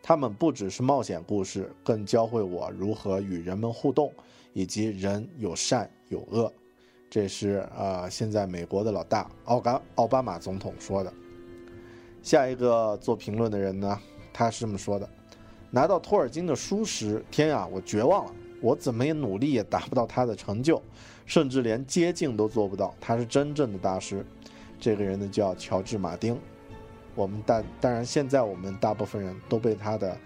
[0.03, 4.13] 他们不只是冒险故事，更教会我如何与人们互动，
[4.53, 6.53] 以及人有善有恶。
[7.09, 11.13] 这是啊，现在美国的老大奥巴奥巴马总统说的。
[12.23, 13.99] 下一个做评论的人呢，
[14.33, 15.09] 他是这么说的：
[15.71, 20.83] 拿到托尔金的书时，天啊，我绝望了，我怎么也努力也达不到他的成就。
[21.25, 24.25] 甚至连接近都做不到，他是真正的大师。
[24.79, 26.39] 这个人呢叫乔治·马丁。
[27.15, 30.17] 我们大当然现在我们大部分人都被他的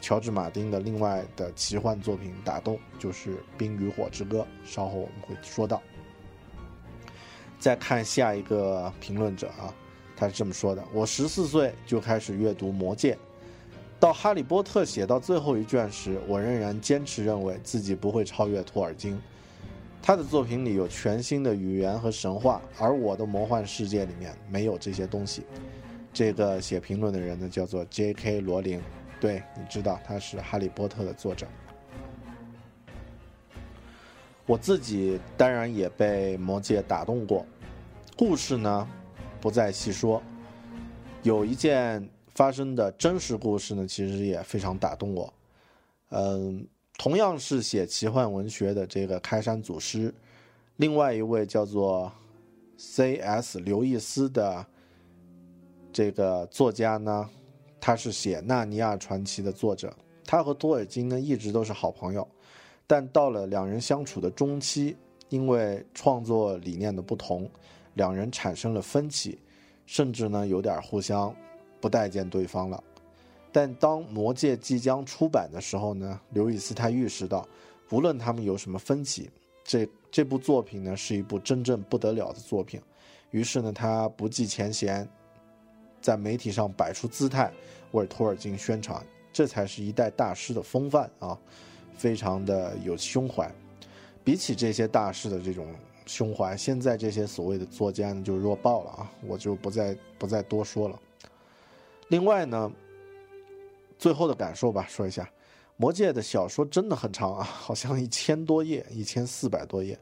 [0.00, 4.46] 乔治·马丁的另外的奇幻作品打动，就是《冰与火之歌》。
[4.70, 5.82] 稍后我们会说到。
[7.58, 9.74] 再看下一个评论者啊，
[10.16, 13.14] 他是这么说的：我十四岁就开始阅读《魔戒》，
[13.98, 19.20] 到《哈利波特》写到最后一卷时，我仍然坚持认为自己不会超越托尔金。
[20.02, 25.42] 他的作品里有全新的语言和神话，而我的魔幻世界里面没有这些东西。
[26.12, 28.40] 这个写评论的人呢，叫做 J.K.
[28.40, 28.80] 罗琳，
[29.20, 31.46] 对，你知道他是《哈利波特》的作者。
[34.46, 37.44] 我自己当然也被魔戒打动过，
[38.16, 38.88] 故事呢
[39.40, 40.22] 不再细说。
[41.22, 45.34] 有一件发生的真实故事呢，其实也非常打动我。
[46.10, 46.66] 嗯。
[46.98, 50.14] 同样是写奇幻文学的这个开山祖师，
[50.76, 52.10] 另外一位叫做
[52.78, 53.60] C.S.
[53.60, 54.64] 刘易斯的
[55.92, 57.28] 这个作家呢，
[57.78, 59.94] 他是写《纳尼亚传奇》的作者。
[60.24, 62.26] 他和多尔金呢一直都是好朋友，
[62.86, 64.96] 但到了两人相处的中期，
[65.28, 67.50] 因为创作理念的不同，
[67.94, 69.38] 两人产生了分歧，
[69.86, 71.34] 甚至呢有点互相
[71.80, 72.82] 不待见对方了。
[73.50, 77.46] 但当《魔戒》即将出版的时候呢，刘易斯他预识到，
[77.90, 79.30] 无论他们有什么分歧，
[79.64, 82.80] 这这部作品呢是一部真正不得了的作品。
[83.30, 85.08] 于是呢，他不计前嫌，
[86.00, 87.50] 在媒体上摆出姿态，
[87.92, 91.36] 为托尔金宣传，这才是一代大师的风范啊，
[91.96, 93.50] 非常的有胸怀。
[94.22, 95.74] 比起这些大师的这种
[96.06, 100.98] 胸怀，现在这些所谓的作家呢就弱爆了啊，我就不再不再多说了。
[102.08, 102.70] 另外呢。
[103.98, 105.22] 最后的感受吧，说一下，
[105.78, 109.98] 《魔戒》的小说真的很长啊，好像一千多页，一千四百多页。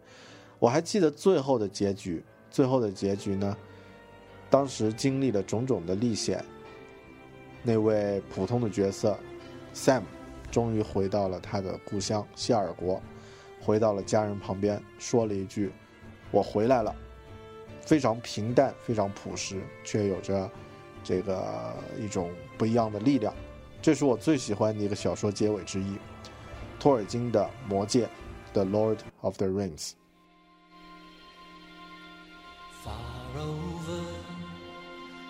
[0.58, 3.56] 我还记得最后的结局，最后的结局呢，
[4.50, 6.44] 当时经历了种种的历险，
[7.62, 9.16] 那位普通的角色
[9.72, 10.02] Sam，
[10.54, 13.02] 终于回到了他的故乡希尔国，
[13.60, 15.72] 回到了家人旁边，说了一句
[16.30, 16.94] ：“我回来了。”
[17.82, 20.48] 非常平淡，非常朴实，却有着
[21.02, 23.34] 这个一种不一样的力量。
[23.82, 25.98] 这是我最喜欢的一个小说结尾之一，
[26.78, 28.06] 托尔金的《魔戒》
[28.52, 29.94] ，The Lord of the Rings。
[32.84, 32.94] Far
[33.40, 34.04] over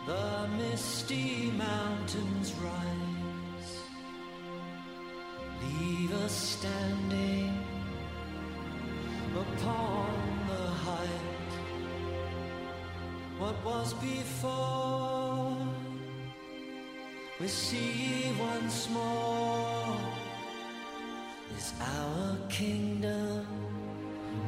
[0.04, 3.03] the misty mountains rise,
[5.64, 7.52] leave us standing
[9.34, 10.10] upon
[10.48, 11.52] the height.
[13.38, 15.14] What was before?
[17.40, 19.96] we see once more
[21.58, 23.46] is our kingdom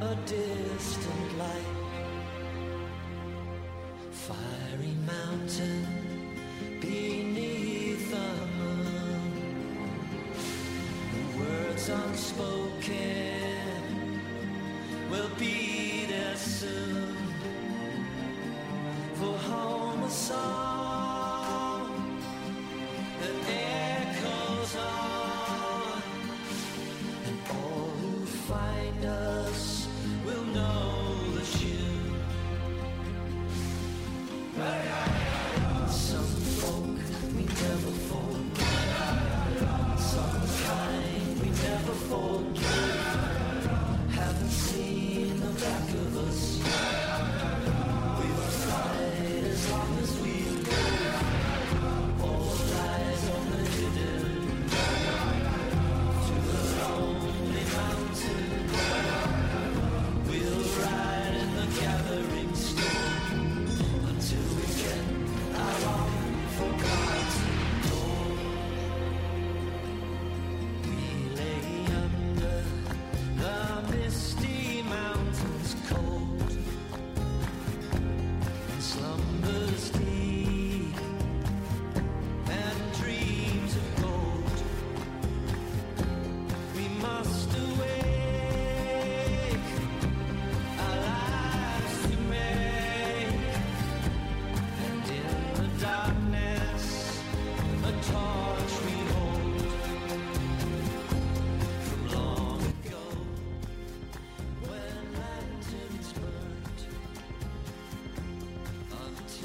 [0.00, 1.76] a distant light
[4.12, 5.86] fiery mountain
[6.80, 7.55] beneath
[11.88, 12.96] unspoken
[15.10, 17.16] will be there soon.
[19.14, 20.75] For home a song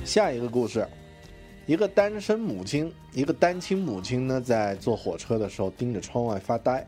[0.04, 0.86] 下一个故事，
[1.66, 6.86] 一个单身母亲，一个单亲母亲呢，在坐火车的时候盯着窗外发呆，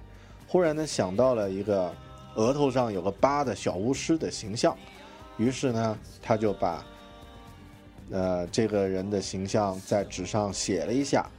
[0.48, 1.94] 忽然呢想到了一个
[2.36, 4.76] 额头上有个疤的小巫师的形象，
[5.38, 6.86] 于是呢，他就把
[8.12, 11.30] 呃这个人的形象在纸上写了一下，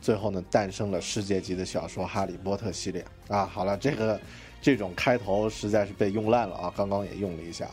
[0.00, 3.46] 最后呢诞生了世界级的小说《哈利波特》系列啊。
[3.46, 4.20] 好了，这个
[4.60, 7.68] 这种开头实在是被用烂了啊，刚刚也用了一下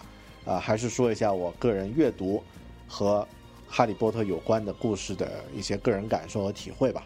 [0.45, 2.41] 啊，还是说一下我个人阅读
[2.87, 3.27] 和。
[3.69, 7.05] 哈利波特有关的故事的一些个人感受和体会吧。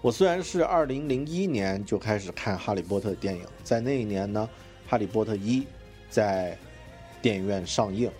[0.00, 4.48] 我虽然是二零零一年就开始看哈利波特电影，在那一年呢，
[4.90, 5.60] 《哈利波特一》
[6.10, 6.58] 在
[7.22, 8.10] 电影院上映。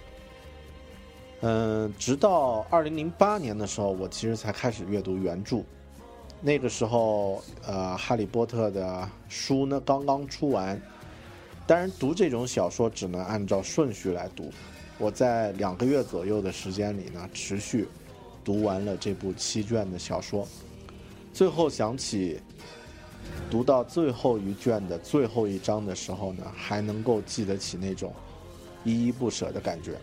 [1.40, 5.62] 嗯，直到二零零八年的时候，我其实才开始阅读原著。
[6.40, 10.80] 那个时候，呃，《哈利波特》的书呢刚刚出完，
[11.66, 14.50] 当然读这种小说只能按照顺序来读。
[14.96, 17.88] 我在两个月左右的时间里呢，持续
[18.44, 20.46] 读完了这部七卷的小说。
[21.32, 22.40] 最后想起
[23.50, 28.12] 读到最后一卷的最后一章的时候呢，还能够记得起那种
[28.84, 29.98] 依依不舍的感觉。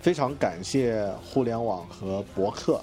[0.00, 2.80] 非常感谢互联网和博客。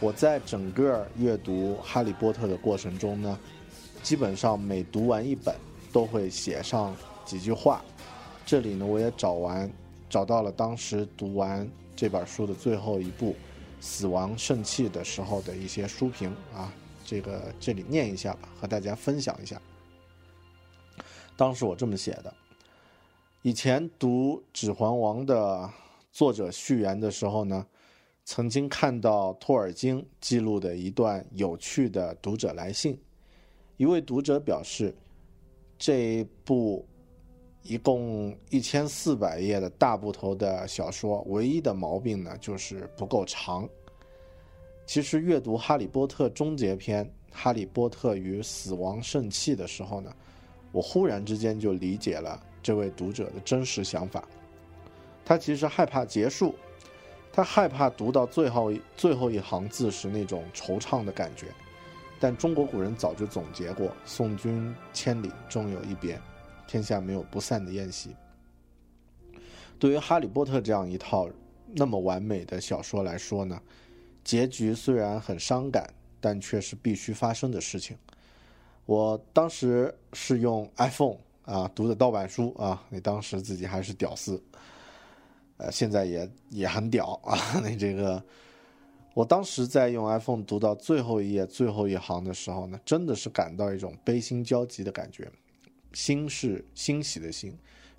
[0.00, 3.38] 我在整个阅读《哈利波特》的过程中呢，
[4.02, 5.54] 基本上每读完一本
[5.92, 7.84] 都会写上几句话。
[8.46, 9.70] 这里呢，我也找完。
[10.08, 13.32] 找到了当时读完这本书的最后一部
[13.80, 16.72] 《死亡圣器》的时候的一些书评啊，
[17.04, 19.60] 这个这里念一下吧，和大家分享一下。
[21.36, 22.32] 当时我这么写的：
[23.42, 25.68] 以前读《指环王》的
[26.12, 27.66] 作者序言的时候呢，
[28.24, 32.98] 曾经看到托尔金记录的一段有趣的读者来信。
[33.76, 34.94] 一位读者表示，
[35.78, 36.86] 这部。
[37.68, 43.68] 一共一千四百页的大部头的小说，唯一的毛病呢就是不够长。
[44.86, 50.14] 其实阅读《哈利波特》终结篇《哈利波特与死亡圣器》的时候呢，
[50.70, 54.22] 我忽然之间就理解了这位读者的真实想法。
[55.24, 56.54] 他其实害怕结束，
[57.32, 61.46] 他害怕读到最后最后一行字时那种惆怅的感觉。
[62.20, 66.18] 但中国古人早就总结过：“送君千里，终有一别。”
[66.66, 68.14] 天下没有不散的宴席。
[69.78, 71.28] 对于《哈利波特》这样一套
[71.74, 73.60] 那么完美的小说来说呢，
[74.24, 75.88] 结局虽然很伤感，
[76.20, 77.96] 但却是必须发生的事情。
[78.86, 84.42] 我当时是用 iPhone 啊读的盗版书啊，那当时自己还是屌丝，
[85.58, 87.36] 呃，现在也也很屌啊。
[87.62, 88.22] 那这个，
[89.12, 95.30] 我当时在用 iPhone 读到最后一页最后一行的时候呢，真的是感到一种悲心交集的感觉。
[95.96, 97.56] 欣是欣喜的欣，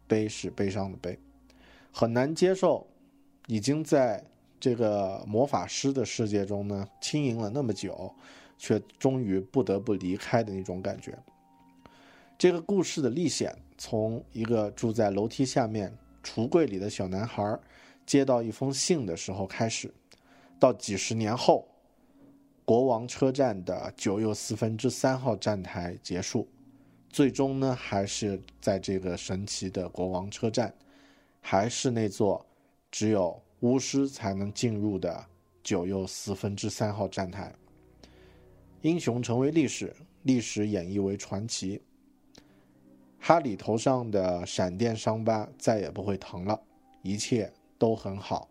[0.07, 1.17] 悲是悲伤的悲，
[1.91, 2.85] 很难接受，
[3.47, 4.23] 已经在
[4.59, 8.13] 这个魔法师的世界中呢轻盈了那么久，
[8.55, 11.17] 却终于不得不离开的那种感觉。
[12.37, 15.91] 这个故事的历险，从一个住在楼梯下面
[16.23, 17.59] 橱柜里的小男孩
[18.05, 19.91] 接到一封信的时候开始，
[20.59, 21.67] 到几十年后，
[22.63, 26.47] 国王车站的九又四分之三号站台结束，
[27.09, 30.73] 最终呢，还是在这个神奇的国王车站，
[31.41, 32.45] 还是那座
[32.91, 35.25] 只有巫师才能进入的
[35.63, 37.53] 九又四分之三号站台。
[38.81, 41.81] 英雄成为历史，历史演绎为传奇。
[43.19, 46.61] 哈里头上的闪电伤疤再也不会疼了，
[47.01, 48.47] 一切都很好。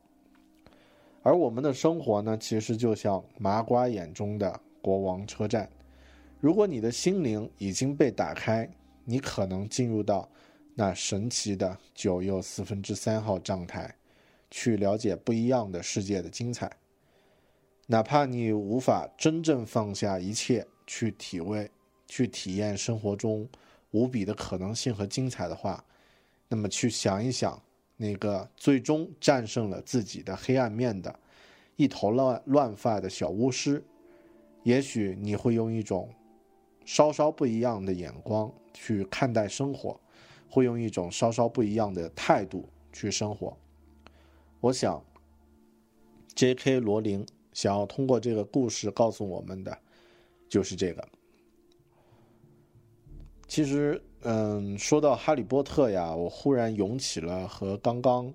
[1.23, 5.71] 而我们的生活呢，其实就像麻瓜眼中的国王车站。
[6.41, 8.69] 如果你的心灵已经被打开，
[9.05, 10.29] 你可能进入到
[10.75, 13.95] 那神奇的九又四分之三号状态，
[14.51, 16.71] 去了解不一样的世界的精彩。
[17.87, 21.71] 哪怕你无法真正放下一切去体味、
[22.07, 23.49] 去体验生活中
[23.93, 25.83] 无比的可能性和精彩的话，
[26.49, 27.61] 那么去想一想
[27.97, 31.19] 那个最终战胜了自己的黑暗面的
[31.77, 33.83] 一头乱乱发的小巫师，
[34.65, 36.13] 也许你会用一种
[36.87, 40.01] 稍稍不一样的眼光去看待生活，
[40.49, 43.55] 会用一种稍稍不一样的态度去生活。
[44.61, 45.05] 我想
[46.35, 46.81] ，J.K.
[46.81, 47.27] 罗琳。
[47.53, 49.79] 想要通过这个故事告诉我们的，
[50.47, 51.09] 就是这个。
[53.49, 58.31] 其实，嗯，说到哈利波特呀，我忽然涌起了和刚刚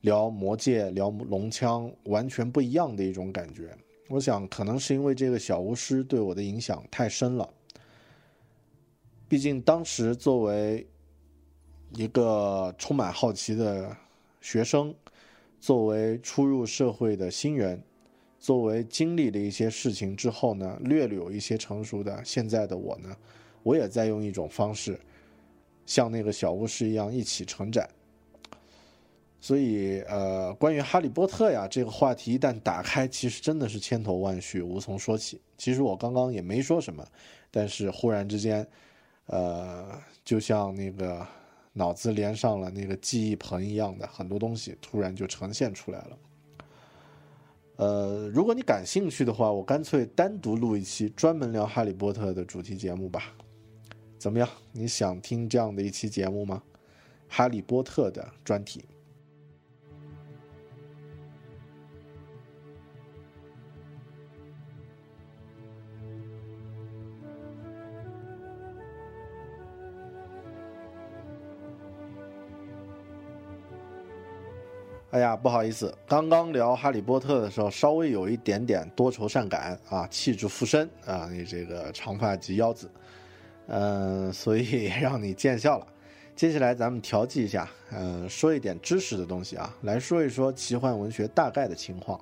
[0.00, 3.76] 聊魔戒、聊龙枪完全不一样的一种感觉。
[4.08, 7.46] 我想，可能是因为这个小巫师对我的影响太深了。
[9.28, 10.86] 毕竟当时作为
[11.94, 13.96] 一个充满好奇的
[14.40, 14.94] 学生，
[15.60, 17.82] 作为初入社会的新人。
[18.38, 23.16] 作为经历了一些事情之后呢，略略有一些成熟的现在的我呢，
[23.62, 25.00] 我也在用一种方式，
[25.86, 27.84] 像那个小巫师一样一起成长。
[29.40, 35.40] 所以，呃，关于哈利波特呀这个话题一旦打开，其实真的是千头万绪，无从说起。
[35.56, 37.04] 其实我刚刚也没说什么，
[37.50, 38.64] 但是忽然之间，
[39.26, 41.26] 呃，就像那个
[41.72, 46.18] 脑子连上了那个记忆盆一样的，很多东西突然就呈现出来了。
[47.76, 53.34] 呃，如果你感兴趣的话，我干脆单独录一期专门聊《哈利波特》的主题节目吧。
[54.18, 54.48] 怎么样？
[54.72, 56.62] 你想听这样的一期节目吗？
[57.28, 58.82] 《哈利波特》的专题。
[75.16, 82.90] 哎呀，不好意思，刚刚聊《哈利波特》的时候，稍微有一点点多愁善感啊，气质附身啊，你这个长发及腰子，
[83.68, 85.86] 嗯， 所以让你见笑了。
[86.34, 92.20] 接下来咱们调剂一下，嗯，说一点知识的东西啊，来说一说奇幻文学大概的情况。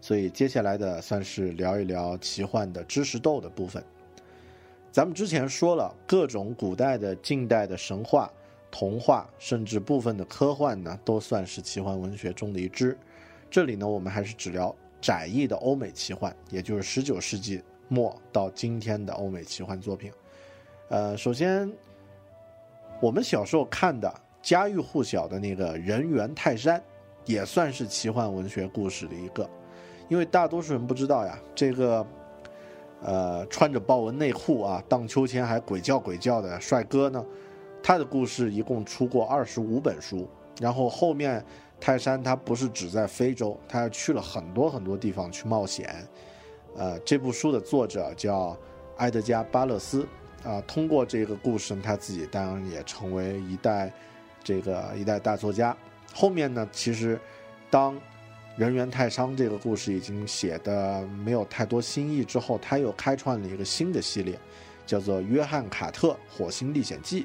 [0.00, 3.84] 所以接下来的算是聊一聊奇幻的知识豆的部分。
[4.90, 8.30] 咱们之前说了各种古代的、近代的神话。
[8.70, 12.96] 童话甚至部分的科幻呢，都算是奇幻文学中的一支。
[13.50, 20.12] 这里呢，我们还是只聊窄义的欧美奇幻，也就是十九世纪末到今天的欧美奇幻作品。
[20.88, 21.70] 呃，首先，
[23.00, 26.80] 我们小时候看的家喻户晓的那个人猿泰山，
[27.24, 29.48] 也算是奇幻文学故事的一个。
[30.08, 32.06] 因为大多数人不知道呀，这个
[33.02, 37.24] 呃穿着豹纹内裤啊，荡秋千还鬼叫鬼叫的帅哥呢。
[37.82, 40.28] 他的故事一共出过二十五本书，
[40.60, 41.44] 然后后面
[41.80, 46.06] 泰山他不是只在非洲，他还去了很多很多地方去冒险。
[46.76, 48.56] 呃，这部书的作者叫
[48.98, 50.06] 埃德加·巴勒斯，
[50.44, 53.92] 啊，通过这个故事，他自己当然也成为一代
[54.44, 55.76] 这个一代大作家。
[56.14, 57.18] 后面呢，其实
[57.70, 57.98] 当
[58.56, 64.38] 人猿泰山这个故事已经写的没有太多新意之后，他又开创了一个新的系列，
[64.86, 67.22] 叫做《约翰·卡特火星历险记》。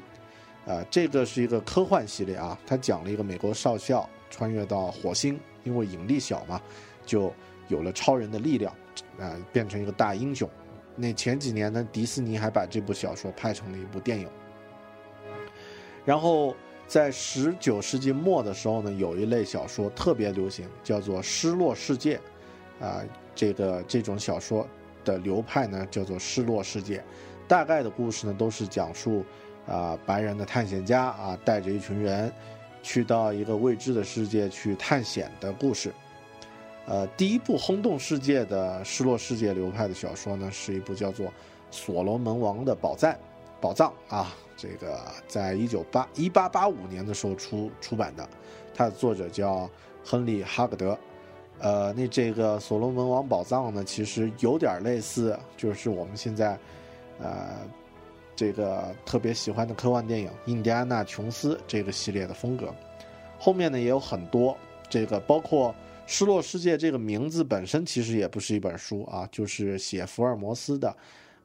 [0.66, 6.60] 啊，这个是一个科幻系列啊，它讲了一个美国少校穿越到火星，因为引力小嘛，
[7.06, 7.32] 就
[7.68, 8.74] 有了超人的力量，
[9.20, 10.50] 啊，变成一个大英雄。
[10.96, 14.28] 那前几年呢，迪士尼还把这部小说拍成了一部电影。
[16.04, 16.56] 然后
[16.88, 22.20] 在十九世纪末的时候呢，有一类小说特别流行，叫做失落世界，
[22.80, 23.04] 啊，
[23.36, 24.66] 这个这种小说
[25.04, 27.04] 的流派呢叫做失落世界，
[27.46, 29.24] 大概的故事呢都是讲述。
[29.66, 32.32] 啊，白人的探险家啊，带着一群人，
[32.82, 35.92] 去到一个未知的世界去探险的故事。
[36.86, 41.26] 呃，第一部轰动世界的失落世界流派的小说呢，是一部叫做
[41.70, 43.12] 《所罗门王的宝藏》，
[43.60, 48.28] 宝藏啊，这个在一九八一八八五年的时候出出版的，
[48.72, 49.68] 它的作者叫
[50.04, 50.96] 亨利·哈格德。
[51.58, 56.56] 呃，那这个所罗门王宝藏呢，其实有点类似，就是我们现在，
[57.18, 57.48] 呃，
[58.36, 62.72] 这个特别喜欢的科幻电影《印第安纳琼斯》这个系列的风格。
[63.38, 64.56] 后面呢也有很多，
[64.88, 65.70] 这个包括
[66.06, 70.94] 《失落世界》这个名字本身其实也不是一本书啊，就是写福尔摩斯的，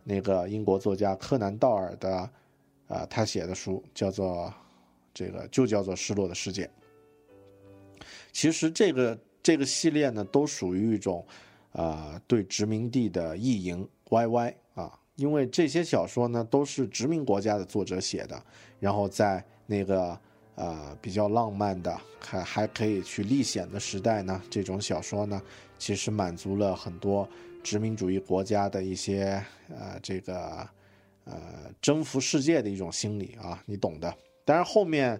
[0.04, 2.30] 那个英国作家柯南道尔的，
[2.88, 4.54] 啊，他写的书叫做
[5.14, 6.66] 这个就叫做《失落的世界》。
[8.32, 11.26] 其实这个这个系列呢，都属于一种，
[11.72, 14.54] 啊、对殖民地的意淫 YY，
[15.16, 18.44] 因为这些小说呢都是殖民国家的作者写的，
[18.80, 20.18] 然后在那个
[20.56, 25.42] 呃比较浪漫的，还还可以去历险的时代呢，这种小说呢，
[25.78, 27.28] 其实满足了很多
[27.64, 30.68] 殖民主义国家的一些呃这个
[31.26, 31.40] 呃
[31.82, 34.14] 征服世界的一种心理啊，你懂的。
[34.46, 35.20] 当然后面。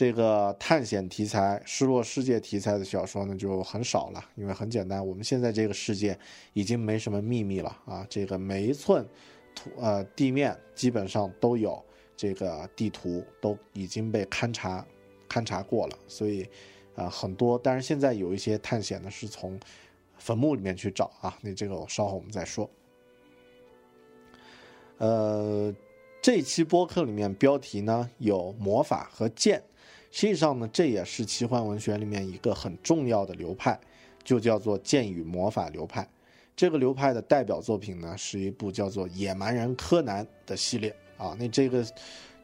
[0.00, 6.18] 这个探险题材、失落世界题材的小说呢，就很少了，因为很简单，我们现在这个世界
[6.54, 9.06] 已经没什么秘密了啊，这个每一寸
[9.54, 11.84] 土呃地面基本上都有
[12.16, 14.82] 这个地图，都已经被勘察
[15.28, 16.48] 勘察过了，所以
[16.94, 19.60] 啊、很多，但是现在有一些探险呢是从
[20.16, 22.70] 坟墓里面去找啊，那这个我稍后我们再说。
[24.96, 25.70] 呃，
[26.22, 29.62] 这期播客里面标题呢有魔法和剑。
[30.10, 33.78] 实际上呢，这也是奇幻文学里面一个很重要的流派，
[34.24, 36.06] 就叫做剑与魔法流派。
[36.56, 41.36] 这个流派的代表作品呢，是一部叫做《野蛮人柯南》的系列啊。
[41.38, 41.86] 那这个，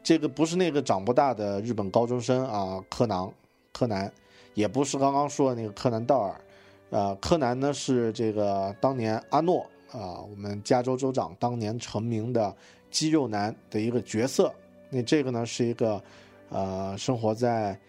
[0.01, 3.29] 这个不是那个长不大的日本高中生啊，柯南，
[3.73, 4.09] 柯南，
[4.53, 6.41] 也不是刚刚说的那个柯南道尔，
[6.89, 9.61] 呃，柯南呢是这个当年阿诺
[9.91, 12.55] 啊，我们加州州长当年成名的
[12.89, 14.51] 肌肉男的一个角色。
[14.89, 16.01] 那这个呢是一个。
[16.49, 17.79] 呃，生活在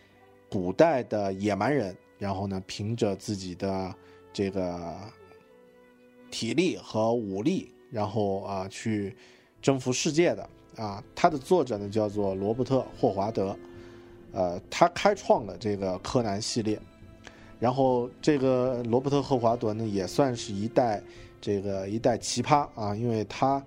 [0.51, 3.95] 古代的野蛮人，然后呢，凭着自己的
[4.33, 4.97] 这个
[6.31, 9.17] 体力和武力，然后啊、去
[9.63, 11.03] 征服世界的啊。
[11.15, 13.57] 他的作者呢叫做罗伯特·霍华德，
[14.33, 16.81] 呃，他开创了这个柯南系列。
[17.61, 21.03] 然后这个罗伯特·霍华德呢，也算是一代
[21.41, 23.63] 这个一代奇葩啊，因为他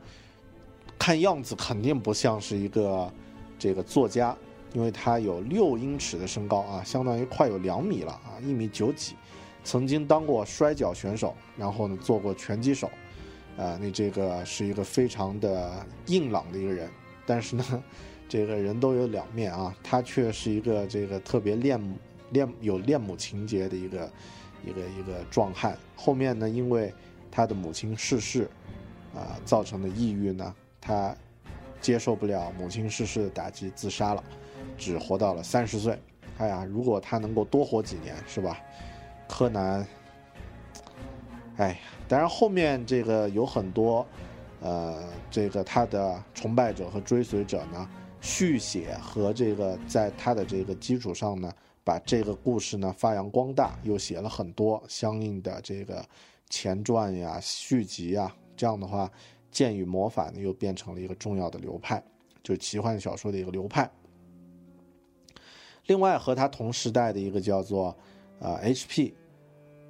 [0.97, 3.11] 看样子肯定不像是一个
[3.57, 4.35] 这个作家。
[4.73, 9.15] 因为他有六英尺的身高啊，相当于快有两米了啊，一米九几，
[9.63, 12.87] 曾经当过摔跤选手，然后呢做过拳击手，
[13.57, 16.89] 啊，那这个是一个非常的硬朗的一个人，
[17.25, 17.83] 但是呢，
[18.29, 21.97] 这个人都有两面啊，他却是一个这个特别恋母
[22.31, 24.11] 恋有恋母情节的一个
[24.65, 25.77] 一个一个壮汉。
[25.97, 26.93] 后面呢，因为
[27.29, 28.49] 他的母亲逝世，
[29.13, 31.13] 啊，造成的抑郁呢，他
[31.81, 34.23] 接受不了母亲逝世的打击，自杀了。
[34.81, 35.95] 只活到了三十岁，
[36.39, 38.59] 哎呀，如果他能够多活几年，是吧？
[39.27, 39.85] 柯南，
[41.57, 44.03] 哎，当然后面这个有很多，
[44.59, 47.87] 呃，这个他的崇拜者和追随者呢，
[48.21, 51.53] 续写和这个在他的这个基础上呢，
[51.83, 56.03] 把这个故事呢发扬光大，又写了很多相应的这个
[56.49, 59.07] 前传呀、续集呀，这样的话，
[59.51, 62.03] 剑与魔法呢又变成了一个重要的流派，
[62.41, 63.87] 就奇幻小说的一个流派。
[65.87, 67.95] 另外和他同时代的一个叫做，
[68.39, 69.13] 呃，H.P.，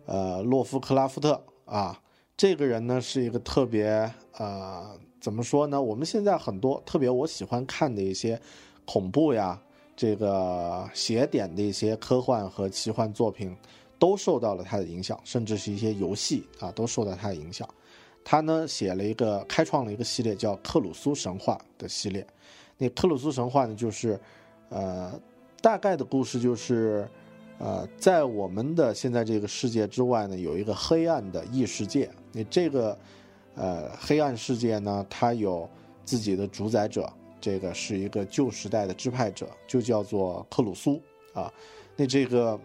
[0.05, 2.01] 呃，洛夫克拉夫特啊，
[2.35, 5.81] 这个人呢是一个特别呃，怎么说呢？
[5.81, 8.39] 我们现在很多特别我喜欢看的一些
[8.85, 9.61] 恐怖呀，
[9.95, 13.55] 这个邪典的一些科幻和奇幻作品，
[13.99, 17.67] 都受到了他的影响，甚至是一些游戏啊，都受到他的影响。
[18.23, 22.25] 他呢写了一个开创了一个系列叫克鲁苏神话的系列。
[22.77, 24.19] 那克鲁苏神话呢，就是
[24.69, 25.19] 呃。
[25.61, 27.07] 大概的故事就是，
[27.59, 32.09] 呃，在我们的现在这个世界之外呢，有一个黑暗的异世界。
[32.31, 32.97] 那这个，
[33.53, 35.69] 呃，黑暗世界呢，它有
[36.03, 37.07] 自己的主宰者，
[37.39, 40.99] 这个是一个旧时代的支派者，就叫做克鲁苏
[41.33, 41.53] 啊。
[41.95, 42.59] 那这个，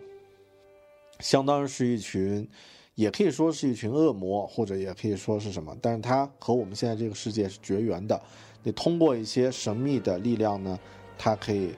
[1.21, 2.49] 相当于是一群，
[2.95, 8.19] 也可以说是一群恶魔，或者也可以说是什么，但是它和我们现在这个世界是绝缘的。
[8.63, 10.79] 你通过一些神秘的力量呢，
[11.19, 11.75] 它可以。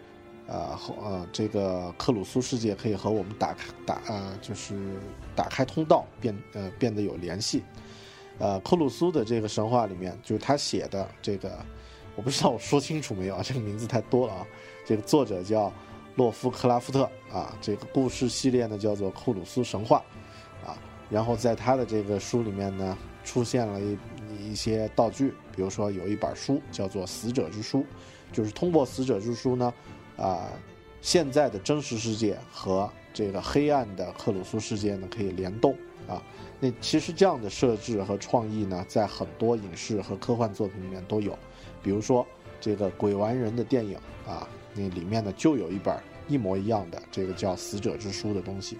[0.49, 4.75] 呃，后呃，这个克鲁苏世界可以和我们打开打呃，就是
[5.37, 7.63] 打开通道，变呃变得有联系。
[8.39, 11.59] 呃，克鲁苏的这个神话里面，就是他写的这个，
[12.17, 13.43] 我不知道我说清楚没有啊？
[13.45, 14.47] 这个名字太多了啊。
[14.87, 15.71] 这个作者叫
[16.15, 20.03] 洛夫克拉夫特啊，这个故事系列呢叫做克鲁苏神话
[20.65, 20.79] 啊。
[21.11, 23.99] 然后在他的这个书里面呢，出现了一
[24.53, 27.81] 一些道具，比如说有一本书叫做《死者之书》，
[28.33, 29.75] 就是通过《死者之书》呢。
[30.19, 30.51] 啊、
[31.01, 35.75] 现在的真实世界和这个黑暗的克鲁苏世界呢可以联动
[36.07, 36.23] 啊。
[36.61, 41.39] 那其实这样的设置和创意呢，在很多影视和科幻作品里面都有，
[41.83, 42.27] 比如说
[42.61, 43.97] 这个鬼玩人的电影
[44.27, 45.97] 啊，那里面呢就有一本
[46.27, 48.77] 一模一样的这个叫《死者之书》的东西。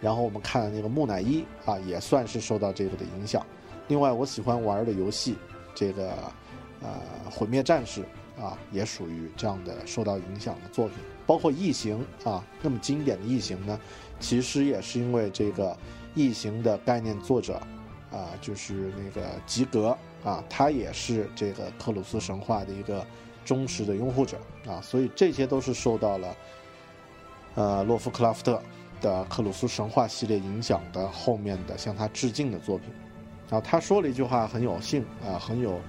[0.00, 3.44] 然后我们看那个木乃伊啊，也算是受到这个的影响。
[3.88, 5.36] 另外，我喜欢玩的游戏，
[5.74, 6.12] 这个
[6.82, 8.02] 呃《毁灭战士》
[8.38, 10.96] 啊，也属于这样的受到影响的作品。
[11.26, 13.80] 包括《异形》啊，那么经典的《异形》呢，
[14.20, 15.70] 其实也是因为这个
[16.14, 17.60] 《异形》的概念作者
[18.12, 23.06] 啊，就是那个吉格啊，他也是这个克鲁斯神话的一个
[23.44, 26.36] 忠实的拥护者啊，所以这些都是受到了
[27.54, 28.62] 呃洛夫克拉夫特
[29.00, 32.90] 的克鲁斯神话系列影响的后面的向他致敬的作品。
[33.48, 35.80] 然后他说了一句话很有幸啊，很有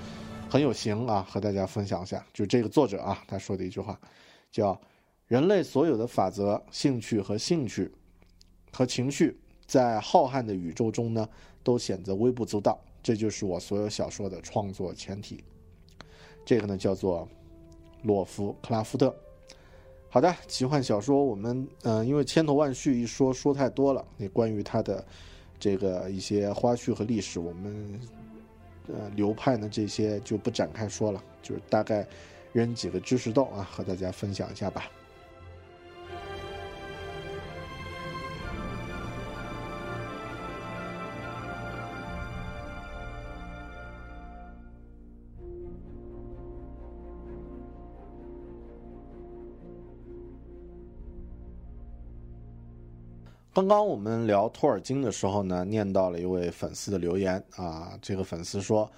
[0.55, 3.99] 很有型啊，和大家分享一下，就这个作者啊，他说的一句话，
[4.49, 4.79] 叫。
[5.27, 7.91] 人类所有的法则、兴趣和兴趣
[8.71, 11.27] 和情绪，在浩瀚的宇宙中呢，
[11.61, 12.79] 都显得微不足道。
[13.03, 15.43] 这就是我所有小说的创作前提。
[16.45, 17.27] 这个呢，叫做
[18.03, 19.13] 洛夫克拉夫特。
[20.09, 25.03] 好的，奇幻小说，我们嗯，因为千头万绪一说说太多了，那关于他的
[25.59, 27.99] 这个一些花絮和历史，我们
[28.87, 32.05] 呃流派呢这些就不展开说了，就是大概
[32.53, 34.89] 扔几个知识豆啊，和大家分享一下吧。
[53.55, 57.97] 刚刚我们聊托尔金的时候呢，念到了一位粉丝的留言啊。
[58.01, 58.91] 这个粉丝说，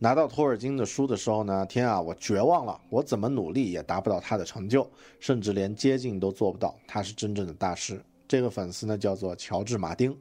[0.00, 4.86] 拿到托尔金的书的时候呢，天啊，我绝望了，我怎么努力也达不到他的成就，
[5.18, 6.78] 甚至连接近都做不到。
[6.86, 7.98] 他是真正的大师。
[8.28, 10.14] 这个粉丝呢，叫做乔治·马丁。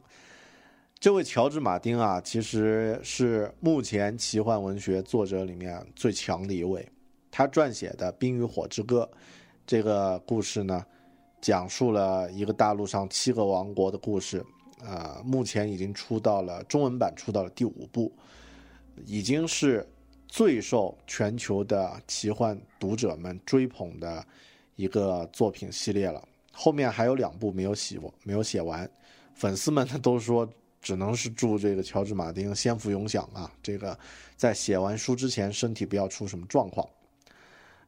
[0.97, 6.87] 这位乔治·马丁啊，其实是目前奇幻文学作者里面最强的一位。
[7.29, 9.09] 他撰写的《冰与火之歌》
[9.67, 10.81] 这个故事呢。
[11.41, 14.45] 讲述了一个大陆上七个王国的故事，
[14.79, 18.11] 啊，目前已经出到了中文版，出到了第五部，
[19.07, 19.83] 已经是
[20.27, 24.23] 最受全球的奇幻读者们追捧的
[24.75, 26.23] 一个作品系列了。
[26.53, 28.87] 后面还有两部没有写，没有写完，
[29.33, 30.47] 粉丝们呢都说
[30.79, 33.97] 只能是祝这个乔治·马丁先福永享啊，这个
[34.37, 36.87] 在写完书之前身体不要出什么状况。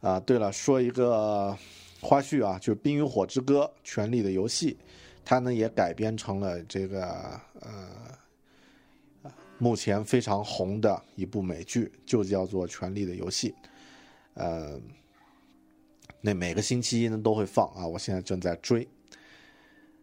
[0.01, 1.55] 啊，对了，说一个。
[2.03, 4.73] 花絮啊，就是《冰与火之歌》《权力的游戏》，
[5.23, 13.51] 它呢也改编成了这个呃，目前非常红的一部美剧，就叫做《权力的游戏》。
[14.33, 14.77] 呃，
[16.19, 18.85] 那每个星期一呢都会放啊，我现在正在追。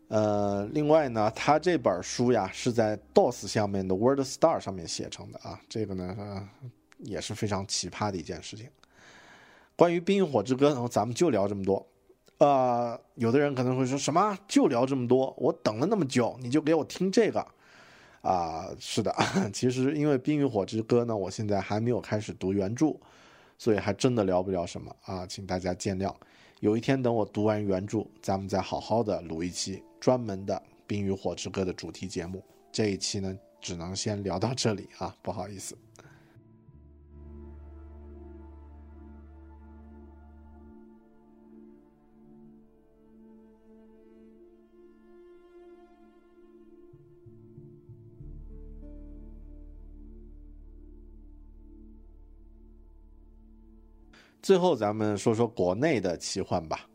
[0.09, 6.49] 呃，另外呢，他这本书呀是在 DOS 下面的 Word Star 上面写成的啊，这个呢
[6.99, 8.69] 也是非常奇葩的一件事情。
[9.77, 11.87] 关于《冰与火之歌》呢，咱们就聊这么多。
[12.41, 15.35] 呃，有的人可能会说什么就聊这么多？
[15.39, 17.47] 我等了那么久，你就给我听这个？
[18.23, 19.15] 啊，是的，
[19.53, 22.97] 其实因为《冰与火之歌》呢，我现在还没有开始读原著，
[23.59, 26.15] 所以还真的聊不了什么啊，请大家见谅。
[26.61, 30.55] 有一天等我读完原著，咱们再好好的录一期专门的
[30.87, 32.43] 《冰与火之歌》的主题节目。
[32.73, 35.77] 这一期呢，只能先聊到这里啊，不好意思。
[54.43, 56.87] 最后，咱们说说国内的奇幻吧。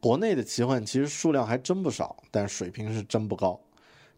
[0.00, 3.58] 国内的奇幻其实数量还真不少，但水平是真不高。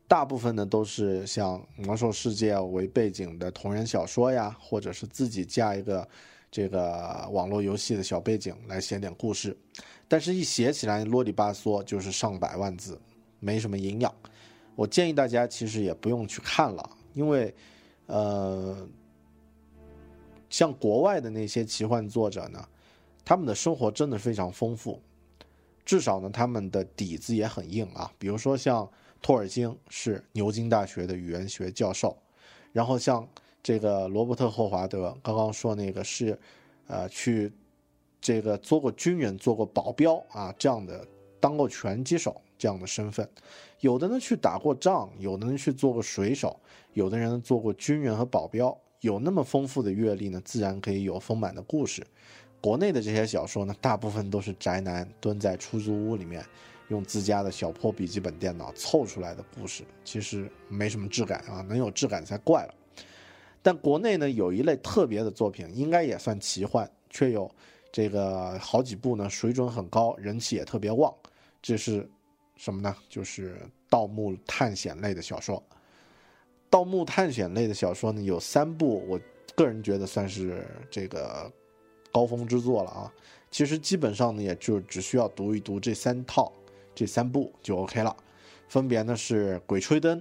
[0.08, 6.08] 大部分呢都是像魔兽世界为背景的同人小说呀，或者是自己加一个
[6.50, 9.56] 这个网络游戏的小背景来写点故事。
[10.08, 13.00] 但是，一写起来啰里吧嗦，就是上百万字，
[13.38, 14.12] 没什么营养。
[14.74, 17.54] 我建议大家其实也不用去看了，因为，
[18.06, 18.88] 呃。
[20.48, 22.68] 像国外的那些奇幻作者呢，
[23.24, 25.00] 他们的生活真的非常丰富，
[25.84, 28.10] 至少呢，他们的底子也很硬啊。
[28.18, 28.88] 比如说像
[29.20, 32.16] 托尔金是牛津大学的语言学教授，
[32.72, 33.28] 然后像
[33.62, 36.38] 这个罗伯特霍华德刚刚说那个是，
[36.86, 37.52] 呃，去
[38.20, 41.04] 这个做过军人、做过保镖啊这样的，
[41.40, 43.28] 当过拳击手这样的身份，
[43.80, 46.58] 有的呢去打过仗，有的人去做过水手，
[46.92, 48.76] 有的人做过军人和保镖。
[49.06, 52.04] 有那么丰富的阅历呢，自然可以有丰满的故事。
[52.60, 56.44] 国内的这些小说呢，大部分都是宅男蹲在出租屋里面，
[56.88, 62.74] 用自家的小破笔记本电脑凑出来的故事，其实没什么质感啊，能有质感才怪了。
[63.62, 67.48] 但国内呢有一类特别的作品，应该也算奇幻，却有
[67.92, 71.14] 这个好几部呢水准很高，人气也特别旺。
[71.62, 72.08] 这是
[72.56, 72.92] 什么呢？
[73.08, 73.56] 就是
[73.88, 75.62] 盗墓探险类的小说。
[76.68, 79.20] 盗墓探险类的小说呢有三部，我
[79.54, 81.50] 个人觉得算是这个
[82.12, 83.12] 高峰之作了啊。
[83.50, 86.52] 其实基本上呢，也就只需要读一读这三套、
[86.94, 88.14] 这三部就 OK 了。
[88.68, 90.20] 分别呢是《鬼吹灯》。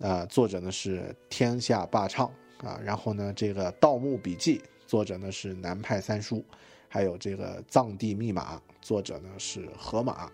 [0.00, 2.26] 啊，作者呢是天下霸唱
[2.58, 4.58] 啊，然后呢，这个《盗墓笔记》
[4.88, 6.44] 作者呢是南派三叔，
[6.88, 10.30] 还有这个《藏地密码》作者呢是河马。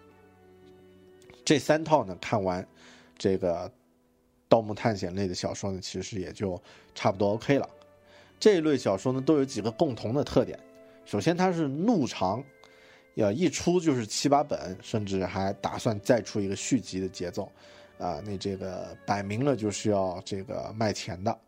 [1.44, 2.66] 这三套呢看完，
[3.18, 3.70] 这个
[4.50, 6.60] 盗墓探险类的小说呢，其实也就
[6.94, 7.66] 差不多 OK 了。
[8.38, 10.58] 这一类小说呢都有几个共同的特点，
[11.04, 12.42] 首先它是怒长，
[13.14, 17.50] 要一出就是七八本，甚至还打算再出一个续集的节奏。
[17.98, 21.38] 啊，那这个摆明了就是要这个卖钱的。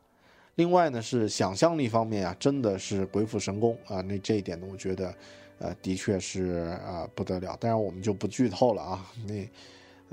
[0.56, 4.02] 另外呢，是想象力方面啊，真的是鬼斧神工啊。
[4.02, 5.14] 那这一点呢，我觉得，
[5.58, 7.56] 呃，的确是啊不得了。
[7.58, 9.48] 当然我们就不剧透了啊，那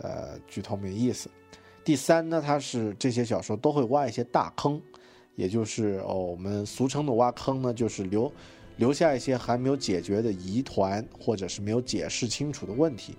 [0.01, 1.29] 呃剧透没意思。
[1.89, 4.79] 第三呢，它是这些小说都会挖一些大坑，
[5.33, 8.31] 也就是哦我们俗称的挖坑呢，就是留
[8.77, 13.17] 留下一些还没有解决的疑团，或者是没有解释清楚的问题。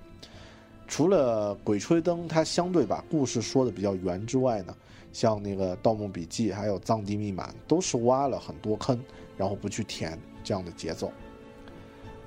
[0.86, 4.72] 除了《鬼吹灯》，它相对把故事说的比较圆之外呢，
[5.12, 8.96] 像那个《盗墓笔记》还有《藏地密码》，都是挖了很多坑，
[9.36, 11.10] 然后不去填这样的节奏。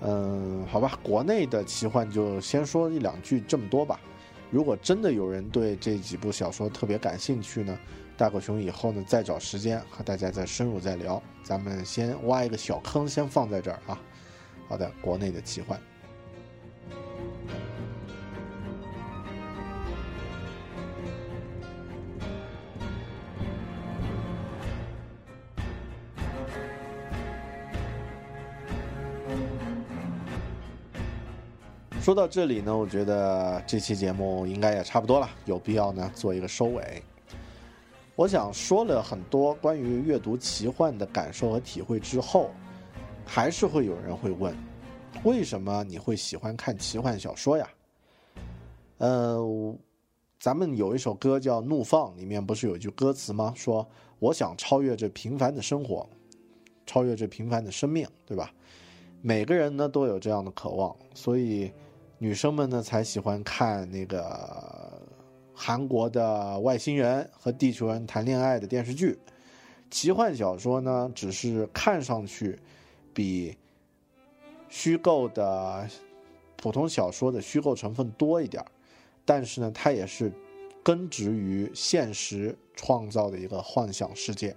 [0.02, 3.98] 嗯，好吧，国内的奇幻就先说一两句这么多吧。
[4.54, 7.76] 如果真的有人对这几部小说特别感兴趣呢，
[8.16, 11.20] 大狗熊以后呢再找时间和大家再深入再聊。
[11.44, 14.00] 咱们先挖一个小坑，先放在这儿啊。
[14.70, 15.82] 好的，国内的奇幻。
[32.04, 37.02] 说到这里呢，我觉得这期节目应该也差不多了，有必要呢做一个收尾。
[38.14, 42.50] 我想说了很多关于阅读奇幻的感受和体会之后，
[43.26, 44.54] 还是会有人会问，
[45.24, 47.66] 为什么你会喜欢看奇幻小说呀？
[48.98, 49.74] 呃，
[50.42, 53.54] 咱们有一首歌叫《怒放》，里面不是有一句歌词吗？
[53.56, 53.88] 说
[54.20, 56.06] 我想超越这平凡的生活，
[56.86, 58.52] 超越这平凡的生命，对吧？
[59.22, 61.72] 每个人呢都有这样的渴望，所以。
[62.24, 64.98] 女生们呢才喜欢看那个
[65.54, 69.20] 韩国的外星人和地球人谈恋爱的电视剧，
[69.92, 72.58] 奇幻小说呢只是看上去
[73.14, 73.58] 比
[74.70, 75.86] 虚构的
[76.56, 78.64] 普通小说的虚构成分多一点
[79.26, 80.32] 但是呢它也是
[80.82, 84.56] 根植于现实创造的一个幻想世界，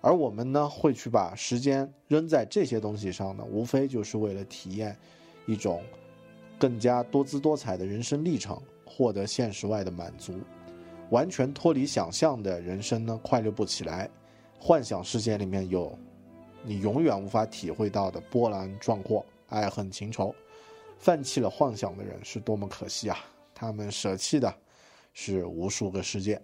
[0.00, 4.96] 而我们呢会去把时间扔在这些东西上呢，无非就是为了体验
[5.44, 5.82] 一种。
[6.62, 10.32] 更加多姿多彩的人生历程，获得现实外的满足，
[11.10, 14.08] 完全脱离想象的人生呢，快乐不起来。
[14.60, 15.98] 幻想世界里面有
[16.62, 20.32] 你永远无法体会到的波澜壮阔、爱恨情仇。
[21.00, 23.18] 放弃了幻想的人是多么可惜啊！
[23.52, 24.54] 他们舍弃的
[25.12, 26.40] 是无数个世界。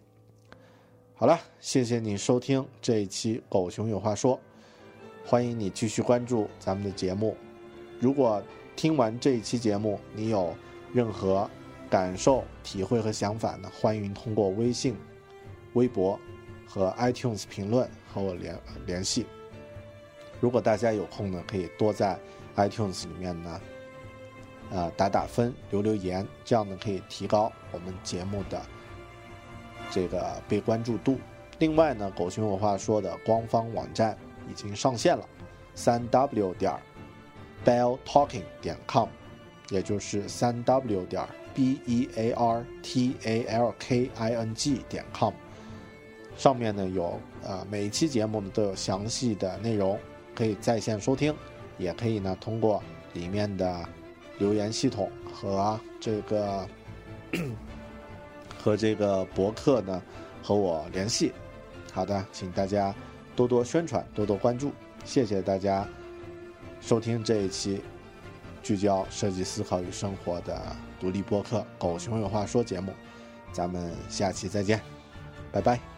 [1.14, 4.34] 好了，谢谢你收听这一期《狗熊有话说》，
[5.24, 7.36] 欢迎你继续关注咱们的节目。
[8.00, 8.42] 如果
[8.78, 10.54] 听完这一期节目，你有
[10.94, 11.50] 任何
[11.90, 13.68] 感受、体会和想法呢？
[13.74, 14.96] 欢迎通过微信、
[15.72, 16.16] 微博
[16.64, 18.56] 和 iTunes 评论和我联
[18.86, 19.26] 联系。
[20.38, 22.16] 如果大家有空呢，可以多在
[22.54, 23.60] iTunes 里面呢，
[24.70, 28.62] 呃，打打分、留留言，这样呢可以提高我们节目的
[29.90, 31.18] 这个被关注度。
[31.58, 34.16] 另外呢，狗熊文化说的官方网站
[34.48, 35.28] 已经上线了，
[35.74, 36.72] 三 W 点。
[37.64, 39.08] Belltalking 点 com，
[39.70, 45.32] 也就是三 w 点 b e a r t a l k i n g 点 com，
[46.36, 49.98] 上面呢有呃每一期节目呢都有详细的内容，
[50.34, 51.34] 可以在线收听，
[51.78, 52.82] 也可以呢通过
[53.12, 53.88] 里面的
[54.38, 56.68] 留言系统和这个
[58.56, 60.02] 和这个博客呢
[60.42, 61.32] 和我联系。
[61.92, 62.94] 好的，请大家
[63.34, 64.70] 多多宣传，多多关注，
[65.04, 65.88] 谢谢大家。
[66.88, 67.82] 收听这一期
[68.62, 72.94] 聚焦设计思考与生活的独立播客《狗熊有话说》节目，
[73.52, 74.80] 咱们下期再见，
[75.52, 75.97] 拜拜。